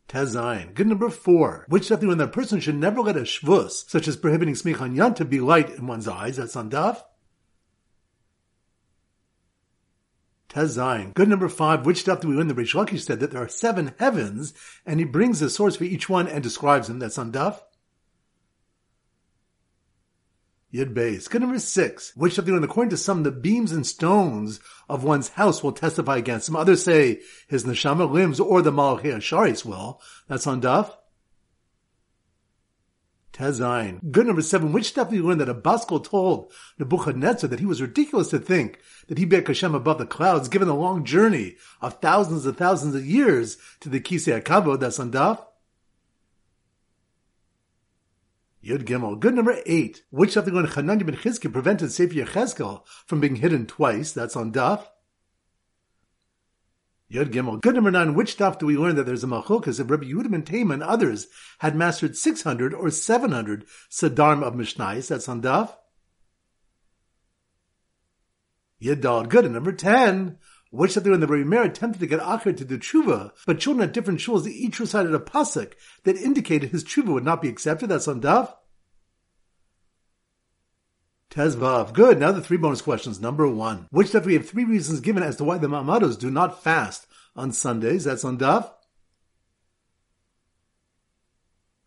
Tezayin. 0.10 0.74
Good 0.74 0.88
number 0.88 1.10
four. 1.10 1.66
Which 1.70 1.90
we 1.90 1.96
learn 1.96 2.18
that 2.18 2.34
person 2.34 2.60
should 2.60 2.76
never 2.76 3.00
let 3.00 3.16
a 3.16 3.22
shvus, 3.22 3.90
such 3.90 4.10
as 4.10 4.18
prohibiting 4.18 4.56
smicha 4.56 4.94
yan, 4.94 5.14
to 5.14 5.24
be 5.24 5.40
light 5.40 5.70
in 5.70 5.88
one's 5.88 6.10
eyes? 6.10 6.36
That's 6.36 6.58
on 6.58 6.70
daf. 6.70 7.02
Tezayin. 10.50 11.14
Good 11.14 11.30
number 11.30 11.48
five. 11.48 11.86
Which 11.86 12.02
stuff 12.02 12.20
do 12.20 12.28
we? 12.28 12.36
The 12.36 12.54
Lakish 12.54 13.06
said 13.06 13.22
that 13.22 13.32
there 13.32 13.42
are 13.42 13.48
seven 13.48 13.96
heavens, 14.00 14.54
and 14.86 15.00
he 15.00 15.06
brings 15.06 15.42
a 15.42 15.50
source 15.50 15.78
for 15.78 15.86
each 15.86 16.10
one 16.10 16.28
and 16.28 16.44
describes 16.44 16.90
them. 16.90 17.00
That's 17.00 17.18
on 17.18 17.32
Daf. 17.32 17.62
Yid. 20.76 20.94
Good 20.94 21.42
number 21.42 21.58
six. 21.58 22.12
Which 22.18 22.38
we 22.38 22.52
learn? 22.52 22.66
According 22.66 22.90
to 22.90 22.98
some, 22.98 23.24
the 23.24 23.32
beams 23.32 23.72
and 23.72 23.88
stones 23.88 24.60
of 24.90 25.06
one's 25.06 25.30
house 25.30 25.64
will 25.64 25.72
testify 25.72 26.18
against 26.18 26.50
him. 26.50 26.58
Others 26.58 26.84
say 26.84 27.22
his 27.48 27.64
neshama 27.64 28.12
limbs 28.12 28.42
or 28.42 28.62
the 28.62 28.74
Malachei 28.74 29.16
Asharis 29.16 29.64
will. 29.64 30.02
That's 30.28 30.46
on 30.46 30.62
Daf. 30.62 30.92
Tezain. 33.32 34.12
Good 34.12 34.28
number 34.28 34.42
seven. 34.42 34.74
Which 34.74 34.88
stuff 34.88 35.10
do 35.10 35.16
you 35.16 35.24
learn 35.24 35.38
that 35.38 35.48
a 35.48 35.56
Baskol 35.56 36.04
told 36.04 36.52
Nebuchadnezzar 36.78 37.50
that 37.50 37.62
he 37.62 37.66
was 37.66 37.82
ridiculous 37.82 38.30
to 38.32 38.40
think 38.40 38.80
that 39.08 39.18
he 39.18 39.24
bet 39.24 39.48
Hashem 39.48 39.76
above 39.76 39.98
the 39.98 40.06
clouds, 40.06 40.50
given 40.50 40.68
the 40.68 40.76
long 40.76 41.06
journey 41.06 41.56
of 41.82 42.02
thousands 42.02 42.46
and 42.46 42.58
thousands 42.58 42.96
of 42.96 43.06
years 43.06 43.58
to 43.80 43.88
the 43.88 44.02
Kisei 44.02 44.42
HaKavod, 44.42 44.82
that's 44.82 45.00
on 45.00 45.12
Daf? 45.12 45.42
Yud 48.66 48.84
Gimel. 48.84 49.20
Good 49.20 49.36
number 49.36 49.60
eight. 49.66 50.04
Which 50.10 50.36
you 50.36 50.42
learn 50.42 50.66
Hananiah 50.66 51.04
ben 51.06 51.16
Chizkiah 51.16 51.54
prevented 51.54 51.92
Sefer 51.92 52.16
Yechezkel 52.16 52.82
from 53.06 53.20
being 53.20 53.36
hidden 53.36 53.68
twice, 53.68 54.12
that's 54.12 54.36
on 54.36 54.52
Daf? 54.52 54.88
Yud 57.12 57.32
Gimel. 57.32 57.62
Good 57.62 57.76
number 57.76 57.92
nine. 57.92 58.16
Which 58.16 58.32
stuff 58.32 58.58
do 58.58 58.66
we 58.66 58.78
learn 58.78 58.96
that 58.96 59.06
there's 59.06 59.24
a 59.24 59.28
machokas 59.28 59.80
if 59.80 59.90
Rabbi 59.90 60.06
Yehuda 60.06 60.32
ben 60.32 60.42
Tema 60.42 60.74
and 60.74 60.84
others 60.84 61.28
had 61.60 61.76
mastered 61.76 62.18
600 62.18 62.74
or 62.74 62.90
700 62.90 63.66
sadarm 63.92 64.42
of 64.42 64.56
Mishnais? 64.56 65.08
That's 65.08 65.30
on 65.30 65.44
Daf. 65.44 65.76
Yidal. 68.82 69.30
Good. 69.30 69.46
And 69.46 69.54
number 69.54 69.74
10. 69.74 70.40
Which 70.72 70.92
stuff 70.92 71.04
do 71.04 71.10
we 71.10 71.14
learn 71.14 71.22
that 71.22 71.30
Rabbi 71.30 71.48
Meir 71.48 71.64
attempted 71.64 72.00
to 72.00 72.08
get 72.08 72.20
Acher 72.20 72.56
to 72.56 72.66
do 72.66 72.78
tshuva, 72.78 73.32
but 73.46 73.60
children 73.60 73.88
at 73.88 73.94
different 73.94 74.20
shuls 74.20 74.48
each 74.48 74.80
recited 74.80 75.14
a 75.16 75.20
pasuk 75.20 75.74
that 76.04 76.18
indicated 76.18 76.72
his 76.72 76.84
tshuva 76.84 77.14
would 77.14 77.24
not 77.24 77.42
be 77.42 77.48
accepted? 77.48 77.88
That's 77.88 78.08
on 78.08 78.22
Daf. 78.22 78.54
Tezvav. 81.36 81.94
Good. 81.94 82.20
Now 82.20 82.32
the 82.32 82.42
three 82.42 82.58
bonus 82.58 82.82
questions. 82.82 83.20
Number 83.20 83.48
one. 83.48 83.88
Which 83.92 84.08
stuff 84.08 84.26
we 84.26 84.34
have 84.34 84.48
three 84.48 84.64
reasons 84.64 85.02
given 85.02 85.24
as 85.24 85.36
to 85.38 85.44
why 85.44 85.58
the 85.58 85.68
Mamados 85.68 86.18
do 86.18 86.32
not 86.32 86.64
fast 86.64 87.08
on 87.36 87.52
Sundays. 87.52 88.06
That's 88.06 88.24
on 88.24 88.38
Daf. 88.38 88.72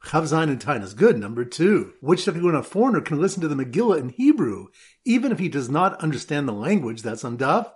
Chavzain 0.04 0.50
and 0.50 0.60
Tainas. 0.60 0.94
Good. 0.94 1.18
Number 1.18 1.44
two. 1.44 1.94
Which 2.00 2.22
stuff 2.22 2.36
when 2.36 2.54
a 2.54 2.62
foreigner 2.62 3.00
can 3.00 3.20
listen 3.20 3.40
to 3.40 3.48
the 3.48 3.54
Megillah 3.54 3.98
in 3.98 4.08
Hebrew, 4.10 4.66
even 5.04 5.32
if 5.32 5.38
he 5.38 5.48
does 5.48 5.70
not 5.70 6.00
understand 6.02 6.46
the 6.46 6.52
language. 6.52 7.02
That's 7.02 7.24
on 7.24 7.38
Daf. 7.38 7.72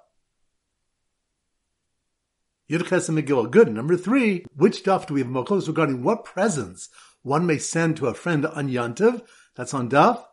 And 2.73 2.83
Megillah. 2.83 3.50
Good. 3.50 3.73
Number 3.73 3.97
three. 3.97 4.47
Which 4.57 4.76
stuff 4.76 5.07
do 5.07 5.14
we 5.14 5.21
have 5.21 5.29
mokos 5.29 5.69
regarding 5.69 6.02
what 6.02 6.25
presents 6.25 6.88
one 7.23 7.47
may 7.47 7.59
send 7.59 7.99
to 7.99 8.07
a 8.07 8.14
friend 8.14 8.47
on 8.47 8.71
Yantiv? 8.71 9.23
That's 9.55 9.75
on 9.75 9.91
Daf. 9.91 10.25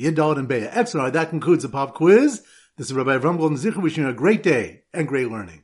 Yidal 0.00 0.38
and 0.38 0.48
Beya. 0.48 0.70
Excellent. 0.72 1.12
That 1.12 1.30
concludes 1.30 1.62
the 1.62 1.68
pop 1.68 1.94
quiz. 1.94 2.42
This 2.76 2.88
is 2.88 2.92
Rabbi 2.92 3.16
Avram 3.16 3.38
Golden 3.38 3.58
Zichar 3.58 3.82
wishing 3.82 4.04
you 4.04 4.10
a 4.10 4.12
great 4.12 4.42
day 4.42 4.82
and 4.92 5.06
great 5.06 5.30
learning. 5.30 5.56